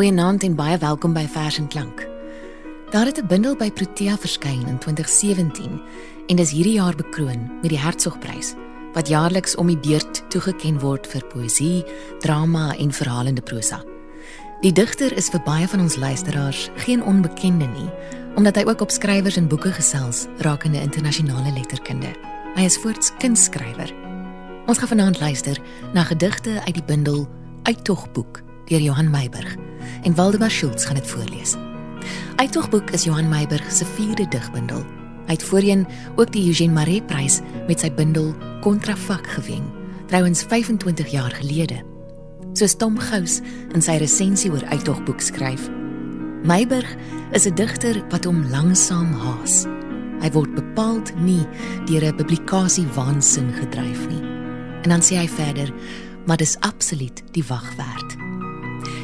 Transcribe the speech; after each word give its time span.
Goeienaand 0.00 0.42
en 0.46 0.54
baie 0.56 0.78
welkom 0.80 1.12
by 1.12 1.26
Vers 1.28 1.58
en 1.60 1.66
Klank. 1.68 2.06
Daar 2.90 3.04
het 3.04 3.18
'n 3.20 3.26
bundel 3.26 3.56
by 3.56 3.70
Protea 3.70 4.16
verskyn 4.16 4.66
in 4.66 4.78
2017 4.78 5.82
en 6.26 6.36
dis 6.36 6.50
hierdie 6.50 6.72
jaar 6.72 6.96
bekroon 6.96 7.50
met 7.60 7.68
die 7.68 7.78
Hertzogprys 7.78 8.54
wat 8.92 9.08
jaarliks 9.08 9.54
om 9.54 9.66
die 9.66 9.78
beurt 9.78 10.30
toegeken 10.30 10.80
word 10.80 11.06
vir 11.06 11.26
poësie, 11.26 11.84
drama 12.18 12.76
en 12.76 12.92
verhalende 12.92 13.42
prosa. 13.42 13.84
Die 14.60 14.72
digter 14.72 15.16
is 15.16 15.28
vir 15.28 15.42
baie 15.44 15.68
van 15.68 15.80
ons 15.80 15.96
luisteraars 15.96 16.70
geen 16.76 17.04
onbekende 17.04 17.66
nie, 17.66 17.90
omdat 18.36 18.56
hy 18.56 18.64
ook 18.64 18.80
op 18.80 18.90
skrywers 18.90 19.36
en 19.36 19.48
boeke 19.48 19.72
gesels 19.72 20.26
rakende 20.38 20.80
internasionale 20.80 21.52
letterkunde. 21.52 22.14
Hy 22.54 22.62
is 22.62 22.78
voorts 22.78 23.12
kunsskrywer. 23.18 23.94
Ons 24.66 24.78
gaan 24.78 24.88
vanaand 24.88 25.20
luister 25.20 25.60
na 25.92 26.02
gedigte 26.02 26.62
uit 26.64 26.74
die 26.74 26.84
bundel 26.86 27.28
Uittogboek 27.62 28.42
deur 28.64 28.80
Johan 28.80 29.10
Meiburg 29.10 29.69
en 30.02 30.14
Waldemar 30.14 30.50
Schultz 30.50 30.86
gaan 30.86 30.94
dit 30.94 31.06
voorlees. 31.06 31.56
Uittogboek 32.36 32.90
is 32.90 33.04
Johan 33.04 33.28
Meiburg 33.28 33.72
se 33.72 33.84
vierde 33.84 34.28
digbundel. 34.28 34.84
Hy 35.26 35.32
het 35.32 35.42
voorheen 35.42 35.86
ook 36.16 36.32
die 36.32 36.46
Eugene 36.46 36.72
Maree 36.72 37.02
Prys 37.02 37.40
met 37.66 37.80
sy 37.80 37.92
bundel 37.92 38.34
Kontrafak 38.60 39.26
gewen, 39.26 39.66
trouens 40.06 40.42
25 40.42 41.10
jaar 41.10 41.30
gelede. 41.30 41.84
Soos 42.52 42.74
Tom 42.76 42.98
Gous 42.98 43.40
in 43.74 43.82
sy 43.82 44.00
resensie 44.02 44.50
oor 44.50 44.64
Uittogboek 44.72 45.20
skryf, 45.20 45.70
Meiburg 46.42 46.96
is 47.32 47.46
'n 47.46 47.54
digter 47.54 48.02
wat 48.08 48.24
hom 48.24 48.48
langsaam 48.48 49.12
haas. 49.12 49.66
Hy 50.20 50.30
word 50.32 50.54
bepaald 50.54 51.12
nie 51.20 51.46
deur 51.84 52.04
'n 52.04 52.16
publikasie 52.16 52.86
waansin 52.94 53.52
gedryf 53.52 54.08
nie. 54.08 54.22
En 54.82 54.88
dan 54.88 55.02
sê 55.02 55.16
hy 55.16 55.28
verder, 55.28 55.72
maar 56.26 56.36
dis 56.36 56.56
absoluut 56.60 57.22
die 57.32 57.44
wag 57.48 57.76
werd. 57.76 58.09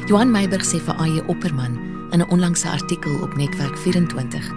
Johan 0.07 0.29
Meiburg 0.31 0.63
sê 0.63 0.79
vir 0.79 0.95
Aye 1.03 1.21
Opperman 1.27 1.73
in 2.15 2.21
'n 2.21 2.29
onlangse 2.31 2.69
artikel 2.69 3.11
op 3.21 3.35
Netwerk 3.35 3.77
24. 3.77 4.51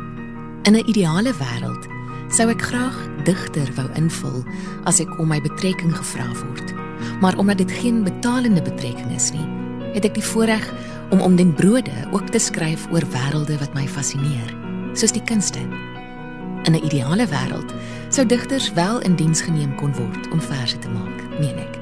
In 0.63 0.75
'n 0.77 0.87
ideale 0.87 1.35
wêreld 1.35 1.89
sou 2.29 2.49
ek 2.49 2.63
graag 2.63 2.97
digter 3.25 3.69
wou 3.75 3.89
invul 3.95 4.45
as 4.85 5.01
ek 5.01 5.19
om 5.19 5.29
my 5.29 5.41
betrekking 5.41 5.97
gevra 5.97 6.29
word. 6.45 6.75
Maar 7.21 7.37
omdat 7.39 7.59
dit 7.59 7.73
geen 7.73 8.05
betalende 8.05 8.63
betrekking 8.63 9.11
is 9.11 9.33
nie, 9.33 9.49
het 9.93 10.05
ek 10.05 10.15
die 10.15 10.25
voorreg 10.25 10.73
om 11.11 11.21
om 11.21 11.37
den 11.37 11.55
brode 11.55 12.07
ook 12.13 12.29
te 12.29 12.39
skryf 12.39 12.87
oor 12.93 13.03
wêrelde 13.11 13.59
wat 13.59 13.75
my 13.75 13.89
fascineer, 13.89 14.55
soos 14.93 15.13
die 15.13 15.25
kunste. 15.25 15.61
In 16.63 16.75
'n 16.75 16.85
ideale 16.85 17.27
wêreld 17.27 17.75
sou 18.09 18.27
digters 18.27 18.73
wel 18.73 19.01
in 19.01 19.17
diens 19.17 19.43
geneem 19.43 19.75
kon 19.75 19.93
word 19.95 20.31
om 20.31 20.41
verse 20.41 20.79
te 20.79 20.89
maak, 20.89 21.41
meen 21.41 21.59
ek. 21.59 21.79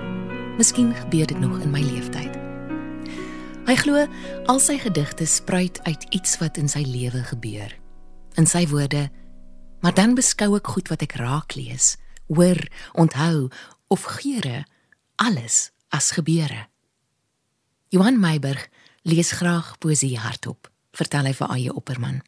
Miskien 0.57 0.95
gebeur 0.95 1.27
dit 1.27 1.41
nog 1.41 1.61
in 1.61 1.71
my 1.71 1.83
lewenstyd. 1.83 2.38
Hy 3.69 3.75
glo 3.77 4.01
al 4.49 4.61
sy 4.65 4.79
gedigte 4.81 5.27
spruit 5.29 5.77
uit 5.85 6.05
iets 6.17 6.39
wat 6.41 6.57
in 6.57 6.71
sy 6.73 6.81
lewe 6.89 7.21
gebeur. 7.29 7.75
In 8.41 8.47
sy 8.49 8.63
woorde: 8.71 9.11
"Maar 9.85 9.95
dan 9.95 10.15
beskou 10.17 10.57
ek 10.57 10.67
goed 10.67 10.89
wat 10.89 11.03
ek 11.05 11.19
raak 11.21 11.53
lees, 11.55 11.97
hoor, 12.33 12.57
onthou 12.95 13.51
of 13.89 14.03
geure 14.03 14.65
alles 15.17 15.71
as 15.89 16.11
gebeure." 16.17 16.67
Johan 17.89 18.21
Meiburg 18.21 18.69
lees 19.03 19.31
graag 19.37 19.79
poesie 19.79 20.17
hardop, 20.19 20.71
vertel 20.93 21.25
hy 21.25 21.33
vir 21.33 21.49
Aye 21.49 21.75
Opperman. 21.75 22.23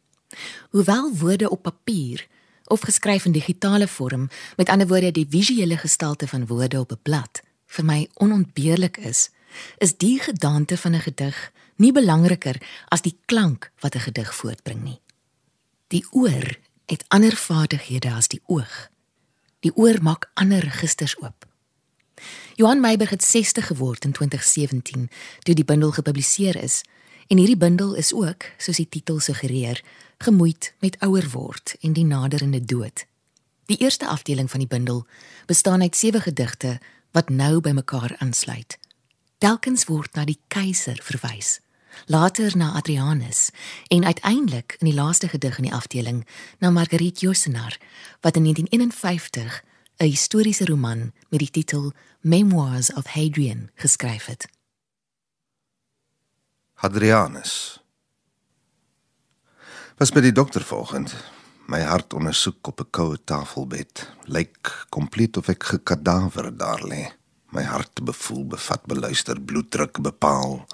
Hoewel 0.69 1.09
woorde 1.15 1.49
op 1.49 1.63
papier 1.63 2.27
of 2.67 2.81
geskryf 2.81 3.25
in 3.25 3.31
digitale 3.31 3.87
vorm, 3.87 4.29
met 4.57 4.69
ander 4.69 4.87
woorde 4.87 5.11
die 5.11 5.27
visuele 5.29 5.77
gestalte 5.77 6.27
van 6.27 6.45
woorde 6.45 6.79
op 6.79 6.91
'n 6.91 7.01
blad, 7.01 7.41
vir 7.65 7.85
my 7.85 8.09
onontbeerlik 8.13 8.97
is, 8.97 9.29
is 9.77 9.97
die 9.97 10.19
gedagte 10.19 10.77
van 10.77 10.95
'n 10.95 11.01
gedig 11.01 11.51
nie 11.75 11.91
belangriker 11.91 12.61
as 12.87 13.01
die 13.01 13.17
klank 13.25 13.71
wat 13.79 13.95
'n 13.95 13.99
gedig 13.99 14.35
voortbring 14.35 14.83
nie. 14.83 15.01
Die 15.87 16.05
oor 16.11 16.57
het 16.85 17.05
ander 17.07 17.35
vaardighede 17.35 18.11
as 18.11 18.27
die 18.27 18.41
oog. 18.45 18.89
Die 19.59 19.75
oor 19.75 20.01
maak 20.01 20.29
ander 20.33 20.59
registers 20.59 21.17
oop. 21.21 21.47
Johan 22.55 22.79
Meiberg 22.79 23.09
het 23.09 23.23
60 23.23 23.67
geword 23.67 24.05
in 24.05 24.11
2017 24.11 25.09
toe 25.39 25.55
die 25.55 25.65
bundel 25.65 25.91
gepubliseer 25.91 26.55
is 26.55 26.81
en 27.27 27.37
hierdie 27.37 27.57
bundel 27.57 27.93
is 27.93 28.13
ook, 28.13 28.43
soos 28.57 28.75
die 28.75 28.89
titel 28.89 29.19
suggereer, 29.19 29.83
gemoeid 30.17 30.73
met 30.79 30.99
ouer 30.99 31.29
word 31.31 31.75
en 31.81 31.93
die 31.93 32.05
naderende 32.05 32.65
dood. 32.65 33.05
Die 33.65 33.77
eerste 33.77 34.07
afdeling 34.07 34.51
van 34.51 34.59
die 34.59 34.67
bundel 34.67 35.05
bestaan 35.45 35.81
uit 35.81 35.95
sewe 35.95 36.19
gedigte 36.21 36.79
wat 37.11 37.29
nou 37.29 37.59
by 37.59 37.71
mekaar 37.71 38.15
aansluit. 38.19 38.77
Telkens 39.41 39.87
word 39.89 40.13
na 40.13 40.21
die 40.29 40.37
keiser 40.53 40.99
verwys, 41.01 41.55
later 42.05 42.53
na 42.53 42.75
Adrianus 42.77 43.47
en 43.89 44.03
uiteindelik 44.05 44.75
in 44.77 44.91
die 44.91 44.93
laaste 44.93 45.31
gedig 45.31 45.55
in 45.57 45.65
die 45.65 45.73
afdeling 45.73 46.19
na 46.61 46.69
Marguerite 46.69 47.25
Yourcenar 47.25 47.79
wat 48.21 48.35
in 48.37 48.43
1951 48.45 49.63
'n 49.97 50.05
historiese 50.05 50.65
roman 50.65 51.11
met 51.29 51.39
die 51.39 51.49
titel 51.49 51.91
Memoirs 52.21 52.93
of 52.93 53.05
Hadrian 53.17 53.69
geskryf 53.75 54.25
het. 54.25 54.45
Adrianus 56.75 57.81
Was 59.97 60.11
by 60.11 60.21
die 60.21 60.31
dokter 60.31 60.61
vanoggend. 60.61 61.15
My 61.65 61.81
hart 61.81 62.13
ondersoek 62.13 62.67
op 62.67 62.79
'n 62.79 62.89
koue 62.89 63.17
tafelbed. 63.23 64.09
Lyk 64.25 64.85
kompleet 64.89 65.37
of 65.37 65.47
ek 65.47 65.63
gekadaver 65.63 66.57
daar 66.57 66.85
lê 66.85 67.20
my 67.51 67.63
hart 67.67 68.03
bevoel, 68.03 68.45
bevat, 68.47 68.85
beluister, 68.85 69.39
bloeddruk 69.41 69.99
bepaal. 70.01 70.65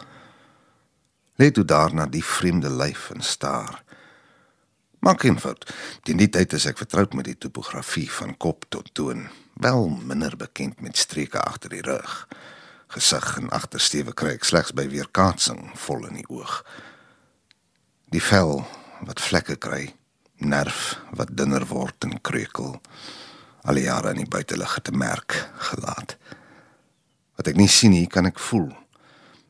Let 1.37 1.53
toe 1.53 1.65
daarna 1.65 2.05
die 2.09 2.23
vreemde 2.23 2.69
lyf 2.69 3.09
en 3.13 3.21
staar. 3.21 3.83
Maak 4.99 5.21
geen 5.21 5.39
fout. 5.39 5.67
Teen 6.03 6.17
die 6.17 6.29
tyd 6.29 6.53
is 6.57 6.65
ek 6.69 6.79
vertroud 6.81 7.13
met 7.17 7.27
die 7.29 7.37
topografie 7.37 8.09
van 8.11 8.33
kop 8.41 8.65
tot 8.73 8.89
toon, 8.97 9.27
wel 9.61 9.89
minder 9.89 10.37
bekend 10.37 10.81
met 10.81 10.97
streke 10.97 11.41
agter 11.41 11.73
die 11.73 11.85
rug. 11.85 12.25
Gesig 12.93 13.27
en 13.37 13.51
agtersteewe 13.53 14.13
kry 14.17 14.33
ek 14.37 14.47
slegs 14.47 14.73
by 14.73 14.87
weerkaatsing 14.89 15.69
vol 15.85 16.07
in 16.09 16.21
die 16.21 16.27
oog. 16.33 16.61
Die 18.13 18.23
vel 18.23 18.63
wat 19.05 19.21
vlekke 19.21 19.57
kry, 19.61 19.91
nerf 20.41 20.97
wat 21.13 21.33
dunner 21.37 21.65
word 21.69 22.07
en 22.07 22.17
kreukel. 22.21 22.77
Al 23.67 23.77
die 23.77 23.85
jare 23.85 24.13
in 24.15 24.23
die 24.23 24.31
buitelug 24.31 24.79
te 24.81 24.95
merk 24.95 25.35
gelaat. 25.69 26.17
Wat 27.37 27.47
ek 27.51 27.57
nie 27.59 27.69
sien 27.69 27.93
nie, 27.93 28.07
kan 28.09 28.25
ek 28.25 28.41
voel. 28.41 28.71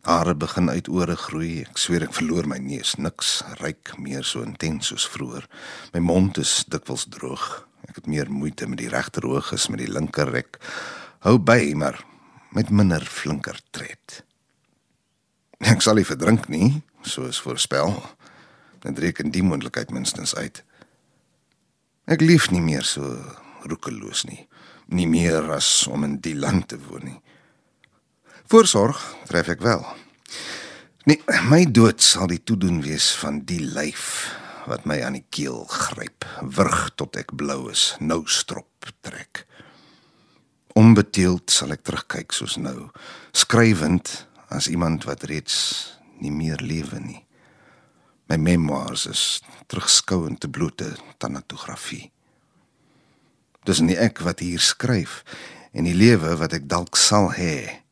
Hare 0.08 0.36
begin 0.40 0.70
uit 0.72 0.90
ore 0.92 1.16
groei. 1.20 1.62
Ek 1.64 1.80
sweer 1.80 2.06
ek 2.08 2.16
verloor 2.16 2.48
my 2.48 2.60
neus. 2.64 2.96
Niks 3.00 3.42
ryk 3.62 3.94
meer 4.00 4.28
so 4.28 4.44
intens 4.44 4.92
soos 4.92 5.08
vroeër. 5.12 5.48
My 5.96 6.04
mond 6.04 6.40
is 6.40 6.62
dikwels 6.72 7.08
droog. 7.12 7.48
Ek 7.88 8.00
het 8.02 8.08
meer 8.12 8.32
moeite 8.32 8.68
met 8.68 8.82
die 8.82 8.92
regter 8.92 9.28
oog 9.28 9.54
as 9.56 9.70
met 9.72 9.82
die 9.84 9.92
linker 9.92 10.32
rek. 10.32 10.60
Hou 11.24 11.38
by, 11.40 11.74
maar 11.80 12.00
met 12.56 12.72
minder 12.72 13.04
flinker 13.04 13.60
tred. 13.76 14.22
Ek 15.64 15.82
sal 15.82 15.98
nie 15.98 16.08
verdrink 16.08 16.48
nie, 16.52 16.84
soos 17.08 17.40
voorspel. 17.44 17.96
Dan 18.84 19.00
reken 19.00 19.32
die 19.34 19.44
moontlikheid 19.44 19.92
minstens 19.96 20.36
uit. 20.36 20.62
Ek 22.08 22.24
lief 22.24 22.52
nie 22.52 22.64
meer 22.64 22.86
so 22.88 23.16
roekeloos 23.68 24.24
nie. 24.28 24.44
Nie 24.88 25.08
meer 25.10 25.52
as 25.56 25.88
om 25.92 26.06
in 26.08 26.20
die 26.24 26.36
land 26.38 26.70
te 26.72 26.80
woon 26.80 27.10
nie. 27.10 27.20
Voorsorg 28.48 28.96
tref 29.28 29.50
ek 29.52 29.60
wel. 29.60 29.82
Nee, 31.04 31.20
my 31.52 31.66
dood 31.68 32.00
sal 32.00 32.30
die 32.32 32.40
toedoen 32.40 32.78
wees 32.80 33.10
van 33.20 33.42
die 33.44 33.60
lyf 33.60 34.06
wat 34.72 34.86
my 34.88 35.02
aan 35.04 35.18
die 35.18 35.26
keel 35.36 35.66
gryp, 35.68 36.24
wurg 36.56 36.94
tot 36.96 37.18
ek 37.20 37.34
blou 37.36 37.66
is, 37.72 37.90
nou 38.00 38.22
strop 38.32 38.88
trek. 39.04 39.42
Onbeteeld 40.80 41.52
sal 41.52 41.74
ek 41.76 41.84
terugkyk 41.88 42.32
soos 42.36 42.56
nou, 42.56 42.88
skrywend 43.36 44.14
as 44.48 44.70
iemand 44.72 45.04
wat 45.10 45.26
reeds 45.28 45.58
nie 46.24 46.32
meer 46.32 46.64
lewe 46.64 47.02
nie. 47.04 47.20
My 48.32 48.38
memoirs 48.40 49.04
is 49.12 49.24
terugskouend 49.68 50.40
te 50.44 50.48
blote 50.48 50.94
tanatografie. 51.20 52.14
Dis 53.68 53.84
nie 53.84 54.00
ek 54.00 54.24
wat 54.24 54.40
hier 54.40 54.64
skryf 54.64 55.26
en 55.76 55.84
die 55.84 55.96
lewe 55.96 56.38
wat 56.40 56.56
ek 56.56 56.72
dalk 56.72 56.96
sal 56.96 57.34
hê 57.36 57.84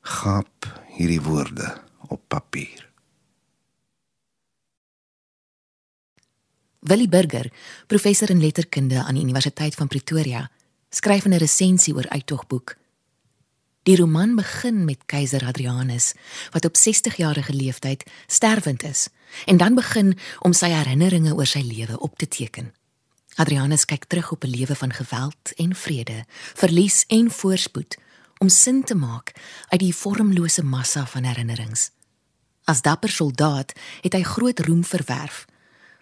gaap 0.00 0.66
hierdie 0.96 1.20
woorde 1.20 1.74
op 2.08 2.20
papier. 2.28 2.88
Willie 6.80 7.08
Burger, 7.08 7.52
professor 7.86 8.30
in 8.30 8.40
letterkunde 8.40 9.04
aan 9.04 9.14
die 9.14 9.22
Universiteit 9.22 9.74
van 9.74 9.88
Pretoria, 9.88 10.50
skryf 10.88 11.24
'n 11.24 11.36
resensie 11.36 11.94
oor 11.94 12.08
Uittogboek. 12.08 12.76
Die 13.82 13.96
roman 13.96 14.34
begin 14.34 14.84
met 14.84 15.04
keiser 15.06 15.44
Hadrianus 15.44 16.12
wat 16.50 16.64
op 16.64 16.76
60 16.76 17.16
jarige 17.16 17.52
leeftyd 17.52 18.04
sterwend 18.26 18.82
is 18.82 19.08
en 19.44 19.56
dan 19.56 19.74
begin 19.74 20.18
om 20.38 20.52
sy 20.52 20.68
herinneringe 20.68 21.34
oor 21.34 21.46
sy 21.46 21.60
lewe 21.60 21.98
op 21.98 22.18
te 22.18 22.28
teken. 22.28 22.72
Hadrianus 23.34 23.84
kyk 23.84 24.04
terug 24.04 24.32
op 24.32 24.44
'n 24.44 24.50
lewe 24.50 24.74
van 24.74 24.92
geweld 24.92 25.52
en 25.56 25.74
vrede, 25.74 26.24
verlies 26.54 27.04
en 27.06 27.30
voorspoed 27.30 27.96
om 28.40 28.48
sin 28.48 28.84
te 28.84 28.94
maak 28.94 29.32
uit 29.68 29.80
die 29.80 29.94
vormlose 29.94 30.62
massa 30.64 31.04
van 31.06 31.26
herinnerings. 31.28 31.90
As 32.64 32.80
dapper 32.80 33.12
soldaat 33.12 33.74
het 34.00 34.16
hy 34.16 34.22
groot 34.24 34.60
roem 34.64 34.80
verwerf. 34.84 35.44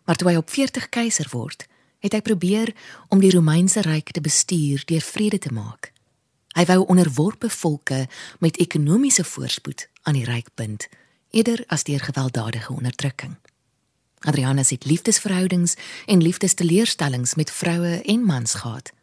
Maar 0.06 0.16
toe 0.16 0.28
hy 0.30 0.36
op 0.38 0.50
40 0.50 0.88
keiser 0.88 1.26
word, 1.34 1.66
het 1.98 2.14
hy 2.14 2.20
probeer 2.22 2.70
om 3.10 3.18
die 3.18 3.32
Romeinse 3.34 3.82
ryk 3.82 4.12
te 4.14 4.22
bestuur 4.22 4.84
deur 4.86 5.02
vrede 5.02 5.38
te 5.38 5.52
maak. 5.52 5.90
Hy 6.54 6.64
wou 6.70 6.84
onderworpe 6.86 7.50
volke 7.50 8.04
met 8.38 8.60
ekonomiese 8.62 9.24
voorspoed 9.26 9.88
aan 10.06 10.14
die 10.14 10.26
ryk 10.28 10.54
bind, 10.54 10.86
eerder 11.34 11.64
as 11.66 11.82
deur 11.90 12.06
gewelddadige 12.06 12.72
onderdrukking. 12.72 13.34
Adrianus 14.26 14.70
het 14.70 14.86
liefdesverhoudings 14.86 15.74
en 16.06 16.22
liefdesteleurstellings 16.22 17.34
met 17.34 17.50
vroue 17.50 17.98
en 18.02 18.24
mans 18.24 18.54
gehad. 18.54 18.94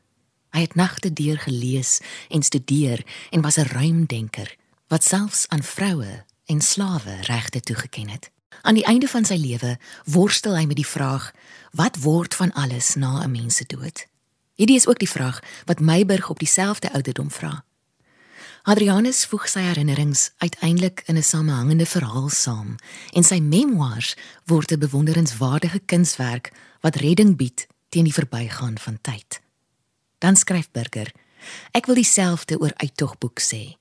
Hy 0.55 0.61
het 0.61 0.75
nagte 0.75 1.13
deur 1.13 1.37
gelees 1.37 1.99
en 2.29 2.43
studeer 2.43 3.03
en 3.29 3.41
was 3.41 3.57
'n 3.57 3.67
ruimdenker 3.67 4.55
wat 4.87 5.03
selfs 5.03 5.47
aan 5.47 5.63
vroue 5.63 6.23
en 6.45 6.61
slawe 6.61 7.15
regte 7.21 7.59
toegeken 7.59 8.09
het. 8.09 8.31
Aan 8.61 8.73
die 8.73 8.85
einde 8.85 9.07
van 9.07 9.25
sy 9.25 9.35
lewe 9.35 9.77
worstel 10.03 10.55
hy 10.57 10.65
met 10.65 10.75
die 10.75 10.87
vraag: 10.87 11.31
Wat 11.71 11.97
word 11.99 12.35
van 12.35 12.53
alles 12.53 12.95
na 12.95 13.23
'n 13.23 13.31
mens 13.31 13.55
se 13.55 13.63
dood? 13.67 14.07
Hierdie 14.53 14.75
is 14.75 14.87
ook 14.87 14.99
die 14.99 15.09
vraag 15.09 15.39
wat 15.65 15.79
Meiburg 15.79 16.29
op 16.29 16.39
dieselfde 16.39 16.93
ouderdom 16.93 17.31
vra. 17.31 17.65
Adrianus 18.63 19.25
voeg 19.25 19.49
sy 19.49 19.59
herinnerings 19.59 20.31
uiteindelik 20.37 21.03
in 21.05 21.17
'n 21.17 21.23
samehangende 21.23 21.85
verhaal 21.85 22.29
saam 22.29 22.75
en 23.11 23.23
sy 23.23 23.39
memoirs 23.39 24.15
word 24.45 24.71
'n 24.71 24.79
bewonderenswaardige 24.79 25.79
kunswerk 25.79 26.51
wat 26.79 26.95
redding 26.95 27.35
bied 27.35 27.67
teen 27.89 28.03
die 28.03 28.13
verbygaan 28.13 28.79
van 28.79 28.97
tyd. 29.01 29.43
Dan 30.25 30.35
skryf 30.35 30.71
Burger: 30.71 31.11
Ek 31.71 31.85
wil 31.85 31.99
dieselfde 32.01 32.57
oor 32.57 32.73
uittogboek 32.81 33.37
sê. 33.37 33.77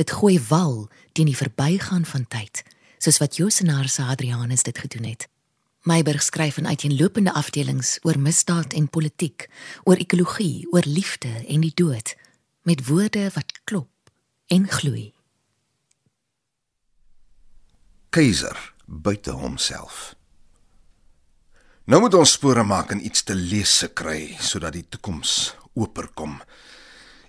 Dit 0.00 0.14
gooi 0.16 0.38
wal 0.48 0.88
teen 1.12 1.28
die 1.28 1.36
verbygaan 1.36 2.06
van 2.08 2.24
tyd, 2.32 2.62
soos 2.96 3.18
wat 3.20 3.36
Josenaar 3.36 3.90
se 3.92 4.00
Adrianus 4.02 4.64
dit 4.64 4.78
gedoen 4.78 5.04
het. 5.10 5.28
Meiberg 5.84 6.22
skryf 6.22 6.56
in 6.56 6.66
uiteenlopende 6.66 7.32
afdelings 7.36 7.98
oor 8.08 8.16
misdaad 8.18 8.72
en 8.72 8.88
politiek, 8.88 9.50
oor 9.84 10.00
ekologie, 10.00 10.64
oor 10.72 10.88
liefde 10.88 11.44
en 11.44 11.60
die 11.60 11.74
dood, 11.74 12.16
met 12.62 12.86
woorde 12.88 13.28
wat 13.34 13.52
klop 13.64 14.12
en 14.46 14.68
gloei. 14.68 15.12
Keiser 18.08 18.72
buite 18.86 19.30
homself. 19.30 20.14
Nou 21.84 22.00
moet 22.00 22.14
ons 22.14 22.38
spore 22.38 22.64
maak 22.64 22.94
en 22.94 23.04
iets 23.04 23.26
te 23.28 23.34
lees 23.34 23.78
se 23.78 23.92
kry 23.92 24.38
sodat 24.40 24.72
die 24.72 24.86
toekoms 24.88 25.52
oper 25.74 26.08
kom. 26.14 26.40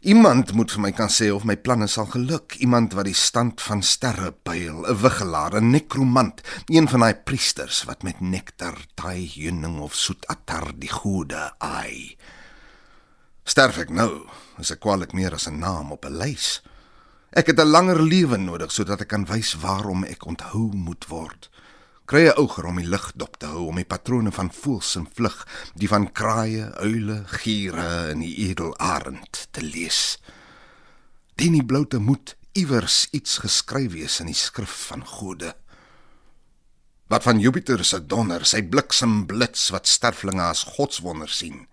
Iemand 0.03 0.51
moet 0.51 0.71
vir 0.73 0.81
my 0.83 0.89
kan 0.91 1.07
sê 1.07 1.29
of 1.31 1.45
my 1.47 1.55
planne 1.55 1.87
sal 1.87 2.09
geluk. 2.11 2.57
Iemand 2.59 2.91
wat 2.91 3.07
die 3.07 3.15
stand 3.15 3.61
van 3.63 3.79
sterre 3.81 4.33
pyl, 4.33 4.83
'n 4.83 4.99
wiggelaar, 4.99 5.55
'n 5.55 5.71
nekromant, 5.71 6.41
een 6.67 6.89
van 6.89 6.99
daai 6.99 7.15
priesters 7.15 7.83
wat 7.87 8.03
met 8.03 8.19
nektar, 8.19 8.75
taai 8.95 9.31
heuning 9.35 9.79
of 9.79 9.95
soet 9.95 10.27
attar 10.27 10.73
die 10.75 10.91
goeie 10.91 11.51
ai. 11.59 12.17
Sterf 13.45 13.77
ek 13.77 13.89
nou, 13.89 14.27
is 14.59 14.71
ek 14.71 14.79
kwaliek 14.79 15.13
meer 15.13 15.33
as 15.33 15.47
'n 15.47 15.59
naam 15.59 15.91
op 15.91 16.05
'n 16.05 16.17
lys. 16.17 16.61
Ek 17.31 17.47
het 17.47 17.59
'n 17.59 17.71
langer 17.71 18.01
lewe 18.01 18.37
nodig 18.37 18.71
sodat 18.71 19.01
ek 19.01 19.07
kan 19.07 19.25
wys 19.25 19.53
waarom 19.53 20.03
ek 20.03 20.25
onthou 20.25 20.71
moet 20.73 21.05
word 21.07 21.49
kry 22.05 22.27
'n 22.27 22.37
ouer 22.37 22.65
om 22.67 22.77
die 22.81 22.87
lig 22.87 23.11
dop 23.15 23.37
te 23.39 23.47
hou 23.47 23.67
om 23.67 23.75
die 23.79 23.87
patrone 23.87 24.31
van 24.31 24.51
voëls 24.51 24.95
en 24.99 25.07
vlug, 25.15 25.47
die 25.75 25.87
van 25.87 26.11
kraaie, 26.11 26.71
uile, 26.75 27.23
giere 27.27 28.11
en 28.11 28.19
die 28.19 28.35
edelarend 28.49 29.47
te 29.51 29.61
lees. 29.61 30.17
Dien 31.35 31.53
die 31.53 31.65
bloute 31.65 31.99
moed 31.99 32.35
iewers 32.53 33.07
iets 33.11 33.37
geskryf 33.37 33.93
wees 33.93 34.19
in 34.19 34.27
die 34.29 34.37
skrif 34.37 34.73
van 34.89 35.05
gode. 35.05 35.55
Wat 37.07 37.23
van 37.23 37.39
Jupiter 37.39 37.83
se 37.85 37.99
donder, 38.05 38.45
sy 38.45 38.61
bliksem 38.61 39.25
blits 39.25 39.69
wat 39.73 39.87
sterflinge 39.87 40.43
as 40.43 40.63
godswonder 40.75 41.29
sien. 41.29 41.67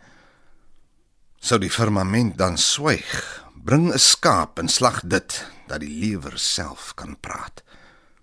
Sou 1.40 1.58
die 1.58 1.70
firmament 1.72 2.36
dan 2.38 2.58
swyg, 2.58 3.44
bring 3.54 3.92
'n 3.92 3.98
skaap 3.98 4.58
en 4.58 4.68
slag 4.68 5.00
dit 5.04 5.46
dat 5.68 5.80
die 5.80 5.94
lewer 6.00 6.38
self 6.38 6.94
kan 6.94 7.16
praat. 7.20 7.62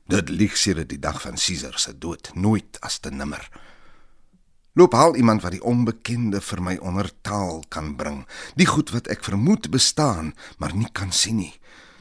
Dit 0.08 0.30
lieg 0.30 0.56
sedert 0.58 0.90
die 0.90 1.00
dag 1.04 1.20
van 1.22 1.36
Caesar 1.36 1.76
se 1.80 1.92
dood, 1.98 2.32
nooit 2.34 2.80
as 2.82 3.00
te 3.00 3.12
nimmer. 3.12 3.44
Loop 4.78 4.94
haal 4.94 5.16
iemand 5.16 5.42
wat 5.42 5.52
die 5.52 5.64
onbekende 5.64 6.40
vir 6.42 6.62
my 6.64 6.76
onder 6.80 7.10
taal 7.22 7.64
kan 7.74 7.96
bring, 8.00 8.22
die 8.56 8.70
goed 8.70 8.94
wat 8.96 9.10
ek 9.12 9.26
vermoed 9.26 9.68
bestaan, 9.74 10.32
maar 10.62 10.76
nie 10.76 10.88
kan 10.94 11.12
sien 11.12 11.42
nie. 11.42 11.56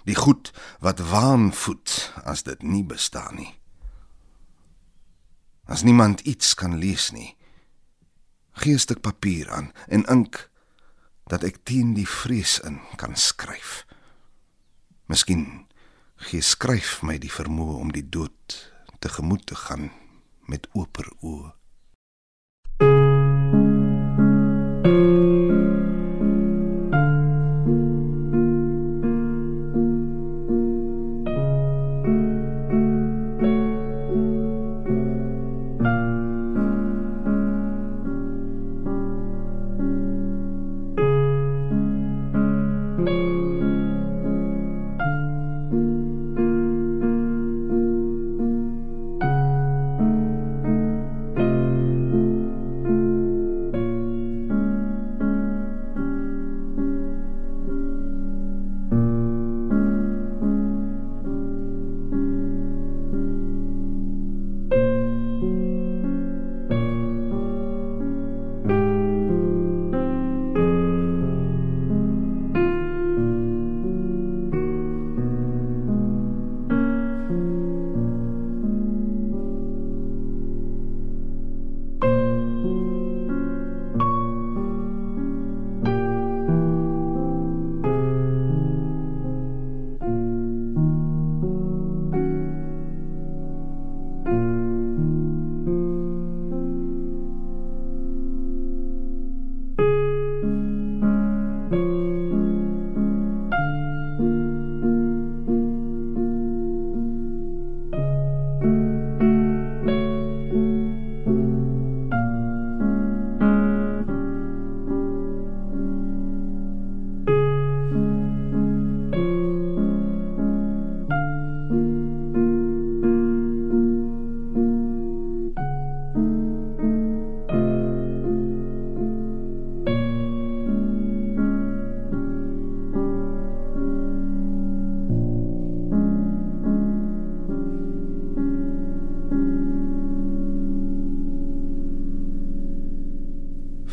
Die 0.06 0.14
goed 0.14 0.52
wat 0.84 1.02
waanvoet 1.10 2.12
as 2.22 2.46
dit 2.46 2.62
nie 2.62 2.84
bestaan 2.86 3.40
nie. 3.40 3.54
As 5.66 5.82
niemand 5.82 6.22
iets 6.22 6.54
kan 6.54 6.78
lees 6.78 7.10
nie, 7.10 7.34
gee 8.62 8.74
'n 8.74 8.78
stuk 8.78 9.00
papier 9.00 9.50
aan 9.50 9.72
en 9.88 10.06
ink 10.06 10.50
dat 11.26 11.42
ek 11.42 11.64
teen 11.64 11.94
die 11.94 12.06
vrees 12.06 12.60
in 12.60 12.78
kan 12.96 13.16
skryf. 13.16 13.86
Miskien 15.06 15.65
gee 16.16 16.42
skryf 16.42 17.02
my 17.02 17.18
die 17.20 17.32
vermoë 17.32 17.76
om 17.80 17.92
die 17.92 18.06
dood 18.08 18.56
tegemoet 19.04 19.46
te 19.46 19.58
gaan 19.66 19.90
met 20.46 20.68
oop 20.72 21.02
oë. 21.20 21.55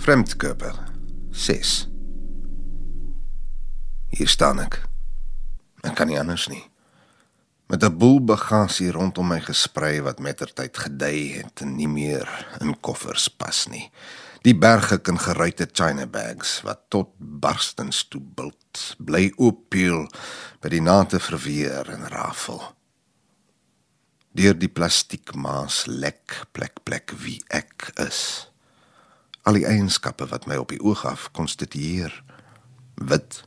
Fremdkörper 0.04 0.76
6 1.32 1.88
Hier 4.10 4.28
staan 4.28 4.60
ek. 4.60 4.82
Ek 5.80 5.96
kan 5.96 6.12
nie 6.12 6.20
anders 6.20 6.50
nie. 6.52 6.66
met 7.72 7.84
'n 7.84 7.98
boel 7.98 8.20
bagasie 8.20 8.92
rondom 8.92 9.28
my 9.28 9.40
gesprei 9.40 10.02
wat 10.02 10.20
mettertyd 10.20 10.78
gedei 10.78 11.40
het 11.40 11.62
en 11.62 11.76
nie 11.76 11.88
meer 11.88 12.28
in 12.60 12.76
koffers 12.80 13.30
pas 13.30 13.68
nie. 13.68 13.92
Die 14.42 14.58
berge 14.58 15.00
kan 15.00 15.20
geruite 15.20 15.70
china 15.72 16.06
bags 16.06 16.62
wat 16.62 16.80
tot 16.90 17.16
barstens 17.18 18.04
toe 18.04 18.22
bult, 18.22 18.96
bly 19.00 19.32
ooppeel 19.38 20.08
by 20.60 20.70
die 20.70 20.82
nate 20.82 21.20
verweer 21.20 21.90
en 21.90 22.08
rafel. 22.08 22.62
Deur 24.36 24.54
die 24.60 24.70
plastiek 24.70 25.36
maas 25.36 25.86
lek 25.88 26.44
plek 26.52 26.84
plek 26.84 27.14
wie 27.24 27.40
ek 27.48 27.92
is. 27.96 28.53
Al 29.44 29.60
die 29.60 29.66
eienskappe 29.68 30.30
wat 30.32 30.46
my 30.48 30.56
op 30.56 30.72
die 30.72 30.80
oog 30.80 31.04
af 31.06 31.28
konstitueer. 31.36 32.14
Wit 32.96 33.44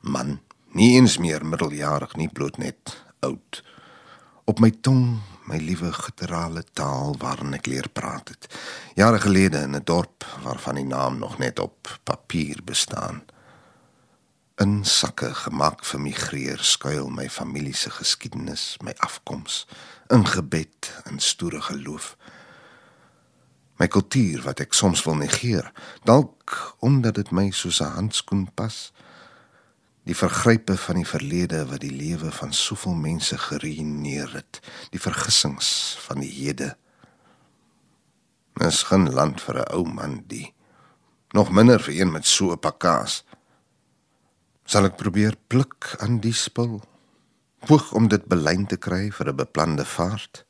man, 0.00 0.40
nie 0.76 0.94
eens 0.98 1.16
meer 1.18 1.44
middeljarig 1.46 2.12
nie, 2.20 2.28
bloot 2.28 2.58
net 2.60 2.92
oud. 3.24 3.62
Op 4.44 4.60
my 4.60 4.70
tong, 4.84 5.20
my 5.48 5.56
liewe 5.56 5.92
gutturale 5.96 6.62
taal 6.76 7.16
waarin 7.18 7.56
ek 7.56 7.70
leer 7.72 7.88
praat 7.88 8.28
het. 8.34 8.48
Jare 9.00 9.20
gelede 9.20 9.64
in 9.64 9.76
'n 9.76 9.84
dorp 9.84 10.24
waarvan 10.44 10.74
die 10.74 10.84
naam 10.84 11.18
nog 11.18 11.38
net 11.38 11.58
op 11.58 11.98
papier 12.04 12.60
bestaan. 12.64 13.22
In 14.60 14.84
sakke 14.84 15.34
gemaak 15.34 15.84
vir 15.84 16.00
migreer 16.00 16.58
skuil 16.58 17.08
my 17.08 17.28
familie 17.30 17.74
se 17.74 17.90
geskiedenis, 17.90 18.76
my 18.82 18.92
afkoms, 18.96 19.66
ingebed 20.08 20.92
in 21.10 21.18
stoere 21.18 21.60
geloof. 21.60 22.16
My 23.80 23.88
kultuur 23.88 24.42
wat 24.44 24.60
ek 24.60 24.76
soms 24.76 25.00
wil 25.06 25.16
negeer, 25.16 25.72
dalk 26.04 26.76
omdat 26.84 27.16
dit 27.16 27.30
my 27.32 27.48
soos 27.50 27.80
'n 27.80 27.96
handskoen 27.96 28.50
pas 28.54 28.92
die 30.04 30.16
vergrype 30.16 30.76
van 30.76 30.98
die 31.00 31.06
verlede 31.06 31.64
wat 31.70 31.80
die 31.80 31.92
lewe 31.92 32.30
van 32.34 32.52
soveel 32.52 32.94
mense 32.94 33.38
geruïneer 33.38 34.32
het, 34.34 34.60
die 34.90 35.00
vergissings 35.00 35.96
van 36.06 36.20
die 36.20 36.30
hede. 36.30 36.76
Is 38.60 38.82
geen 38.82 39.12
land 39.12 39.40
vir 39.40 39.60
'n 39.60 39.72
ou 39.72 39.84
man 39.88 40.24
die 40.26 40.52
nog 41.32 41.50
minder 41.50 41.80
vir 41.80 42.00
een 42.00 42.12
met 42.12 42.26
so 42.26 42.52
'n 42.52 42.58
pakkaas. 42.58 43.24
Sal 44.64 44.84
ek 44.84 44.96
probeer 44.96 45.36
pluk 45.46 45.96
aan 45.98 46.20
die 46.20 46.34
spul, 46.34 46.82
poog 47.66 47.92
om 47.92 48.08
dit 48.08 48.24
belyn 48.26 48.66
te 48.66 48.76
kry 48.76 49.10
vir 49.10 49.28
'n 49.28 49.36
beplande 49.36 49.84
vaart. 49.84 50.44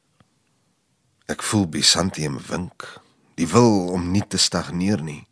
Ek 1.27 1.43
voel 1.43 1.69
Byzantium 1.69 2.39
wink, 2.49 3.01
die 3.35 3.49
wil 3.49 3.91
om 3.95 4.11
nie 4.11 4.25
te 4.27 4.39
stagneer 4.39 5.03
nie. 5.03 5.27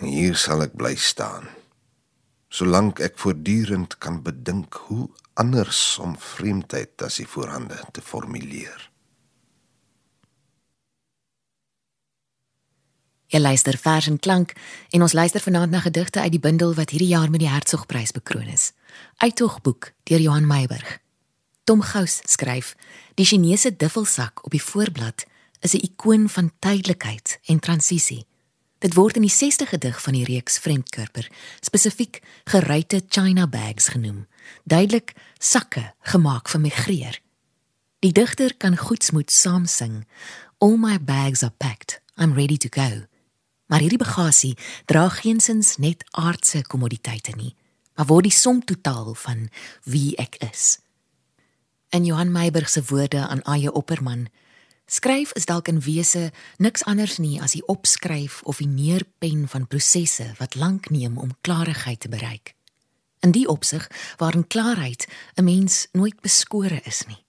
Hier 0.00 0.36
sal 0.36 0.62
ek 0.62 0.78
bly 0.78 0.94
staan 0.96 1.50
solank 2.52 3.00
ek 3.00 3.16
voortdurend 3.16 3.96
kan 3.98 4.20
bedink 4.22 4.76
hoe 4.88 5.08
anders 5.40 5.96
om 6.02 6.12
vreemdheid 6.20 7.00
as 7.04 7.16
die 7.22 7.28
voorhande 7.28 7.78
te 7.96 8.04
formuleer. 8.04 8.90
Jy 13.32 13.40
luister 13.40 13.78
vers 13.80 14.10
en 14.10 14.18
klank 14.20 14.52
en 14.92 15.04
ons 15.06 15.14
luister 15.16 15.40
vanaand 15.40 15.72
na 15.72 15.80
gedigte 15.80 16.20
uit 16.20 16.34
die 16.34 16.42
bundel 16.44 16.74
wat 16.76 16.92
hierdie 16.92 17.14
jaar 17.14 17.32
met 17.32 17.40
die 17.40 17.48
Hertzogprys 17.48 18.12
bekroon 18.12 18.50
is. 18.52 18.74
Uittogboek 19.24 19.94
deur 20.04 20.20
Johan 20.20 20.46
Meiburg. 20.46 20.98
Tom 21.64 21.80
Gous 21.80 22.20
skryf: 22.28 22.74
Die 23.16 23.24
Chinese 23.24 23.72
duffelsak 23.72 24.44
op 24.44 24.52
die 24.52 24.62
voorblad 24.62 25.24
is 25.62 25.74
'n 25.74 25.84
ikoon 25.88 26.28
van 26.28 26.52
tydelikheid 26.58 27.38
en 27.44 27.58
transisie. 27.58 28.26
Dit 28.78 28.94
word 28.94 29.16
in 29.16 29.22
die 29.22 29.30
60 29.30 29.68
gedig 29.68 30.02
van 30.02 30.12
die 30.12 30.24
reeks 30.24 30.58
Vreemdkörper 30.58 31.30
spesifiek 31.60 32.22
geruite 32.44 33.02
china 33.08 33.46
bags 33.46 33.88
genoem, 33.88 34.26
duidelik 34.64 35.14
sakke 35.38 35.94
gemaak 36.00 36.48
vir 36.48 36.60
migreer. 36.60 37.20
Die 37.98 38.12
digter 38.12 38.56
kan 38.56 38.76
goedsmoed 38.76 39.30
saam 39.30 39.66
sing. 39.66 40.06
All 40.58 40.76
my 40.76 40.98
bags 40.98 41.42
are 41.42 41.54
packed. 41.58 42.00
I'm 42.16 42.34
ready 42.34 42.56
to 42.56 42.68
go. 42.68 43.06
Maar 43.66 43.80
hierdie 43.80 44.02
bagasie 44.02 44.56
dra 44.84 45.08
geensins 45.08 45.76
net 45.76 46.02
aardse 46.10 46.64
kommoditeite 46.66 47.32
nie, 47.36 47.54
maar 47.94 48.06
word 48.10 48.26
die 48.28 48.34
som 48.34 48.64
totaal 48.64 49.14
van 49.14 49.48
wie 49.84 50.16
ek 50.16 50.36
is. 50.50 50.80
In 51.94 52.04
Johan 52.04 52.32
Meiburg 52.32 52.68
se 52.68 52.82
woorde 52.88 53.26
aan 53.28 53.44
Aye 53.44 53.72
Opperman 53.72 54.26
Skryf 54.92 55.32
is 55.32 55.46
dalk 55.48 55.68
in 55.68 55.80
wese 55.80 56.30
niks 56.60 56.82
anders 56.84 57.16
nie 57.16 57.38
as 57.40 57.54
die 57.56 57.64
opskryf 57.64 58.42
of 58.44 58.58
die 58.60 58.68
neerpen 58.68 59.46
van 59.48 59.64
prosesse 59.66 60.26
wat 60.36 60.54
lank 60.54 60.90
neem 60.92 61.16
om 61.16 61.32
klarigheid 61.40 62.00
te 62.00 62.10
bereik. 62.12 62.52
In 63.24 63.32
die 63.32 63.46
opsig 63.48 63.88
waarin 64.20 64.46
klarheid 64.46 65.08
'n 65.34 65.44
mens 65.44 65.88
nooit 65.92 66.20
beskore 66.20 66.80
is 66.84 67.06
nie. 67.06 67.24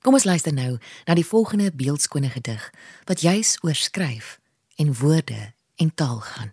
Kom 0.00 0.12
ons 0.12 0.24
luister 0.24 0.52
nou 0.52 0.78
na 1.06 1.14
die 1.14 1.26
volgende 1.26 1.72
beeldskone 1.72 2.28
gedig 2.28 2.72
wat 3.04 3.20
juis 3.20 3.58
oor 3.62 3.74
skryf 3.74 4.38
en 4.76 4.94
woorde 4.94 5.54
en 5.76 5.94
taal 5.94 6.20
gaan. 6.20 6.52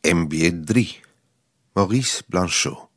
MB3 0.00 1.02
Maurice 1.72 2.22
Blanchot 2.28 2.91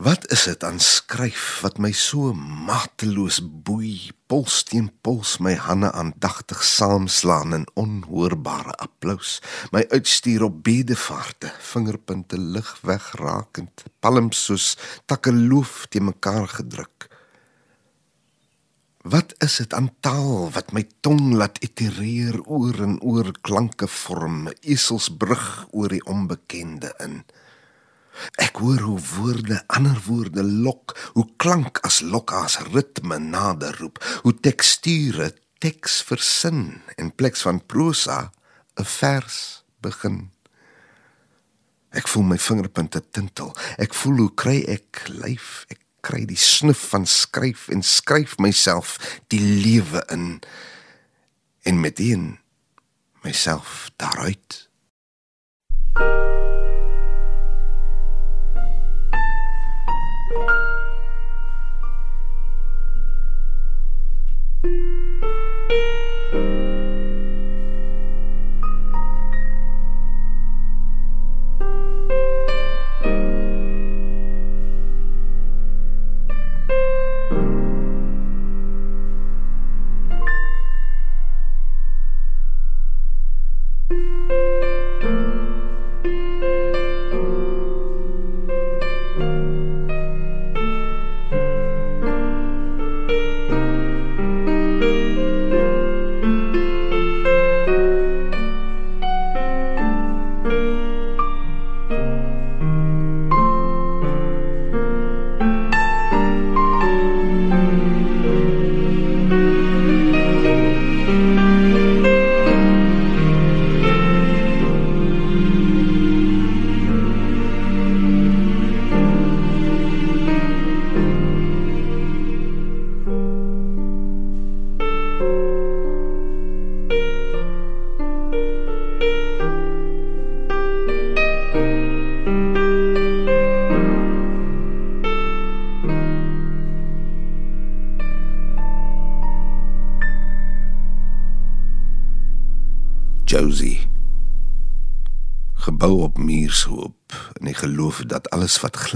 Wat 0.00 0.30
is 0.32 0.46
dit 0.48 0.62
aan 0.64 0.78
skryf 0.80 1.58
wat 1.60 1.76
my 1.76 1.90
so 1.92 2.32
mateloos 2.32 3.36
boei, 3.44 4.08
pols 4.32 4.62
teen 4.64 4.86
pols 5.04 5.34
my 5.44 5.52
hande 5.60 5.90
aandagtig 5.92 6.62
saamslaan 6.64 7.52
in 7.52 7.66
onhoorbare 7.82 8.72
applous, 8.80 9.34
my 9.76 9.82
uitstuur 9.92 10.46
op 10.46 10.62
bedevaarte, 10.64 11.50
vingerpunte 11.72 12.40
lig 12.40 12.70
wegrakend, 12.88 13.84
palms 14.00 14.40
soos 14.48 14.70
takke 15.04 15.34
loof 15.36 15.84
te 15.92 16.00
mekaar 16.00 16.48
gedruk. 16.48 17.10
Wat 19.04 19.36
is 19.44 19.58
dit 19.60 19.76
aan 19.76 19.90
taal 20.00 20.48
wat 20.56 20.72
my 20.72 20.86
tong 21.04 21.34
laat 21.36 21.60
itereer 21.60 22.40
oor 22.48 22.80
en 22.88 22.96
oor 23.04 23.34
klanke 23.44 23.90
vorm, 24.00 24.48
eselsbrug 24.64 25.68
oor 25.76 25.92
die 25.92 26.02
onbekende 26.08 26.94
in? 27.04 27.20
Ek 28.40 28.56
hoor 28.62 28.80
hoe 28.80 29.00
woorde 29.14 29.62
ander 29.66 29.98
woorde 30.06 30.42
lok, 30.44 30.96
hoe 31.12 31.26
klank 31.36 31.80
as 31.86 32.00
lokkas 32.00 32.58
ritme 32.72 33.18
nader 33.18 33.76
roep, 33.80 34.00
hoe 34.22 34.34
teksture 34.40 35.32
teks 35.60 36.00
versin 36.08 36.80
en 36.96 37.14
pleks 37.14 37.42
van 37.46 37.60
prosa 37.66 38.32
'n 38.76 38.84
vers 38.84 39.64
begin. 39.80 40.30
Ek 41.90 42.08
voel 42.08 42.22
my 42.22 42.38
vingerpunte 42.38 43.02
tintel. 43.10 43.56
Ek 43.78 43.94
voel 43.94 44.16
hoe 44.16 44.34
kry 44.34 44.64
ek 44.68 45.08
lyf, 45.08 45.64
ek 45.68 45.80
kry 46.00 46.24
die 46.24 46.38
snuf 46.38 46.88
van 46.92 47.06
skryf 47.06 47.68
en 47.68 47.82
skryf 47.82 48.38
myself 48.38 48.98
die 49.28 49.40
lewe 49.40 50.04
in 50.08 50.40
en 51.62 51.80
met 51.80 51.98
een 51.98 52.38
myself 53.22 53.90
daaruit. 53.96 54.70
bou 55.94 56.39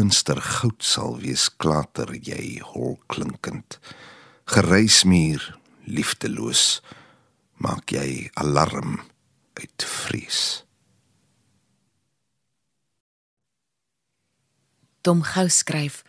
glinster 0.05 0.37
goud 0.37 0.83
sal 0.85 1.15
wees 1.17 1.47
klater 1.57 2.11
jy 2.13 2.61
hol 2.61 2.99
klinkend. 3.09 3.79
Gereismuur 4.53 5.41
liefdeloos 5.89 6.83
maak 7.57 7.89
jy 7.89 8.29
alarm 8.37 9.01
uit 9.57 9.87
vrees. 10.05 10.67
Tom 15.01 15.25
Gou 15.25 15.49
skryf 15.49 16.03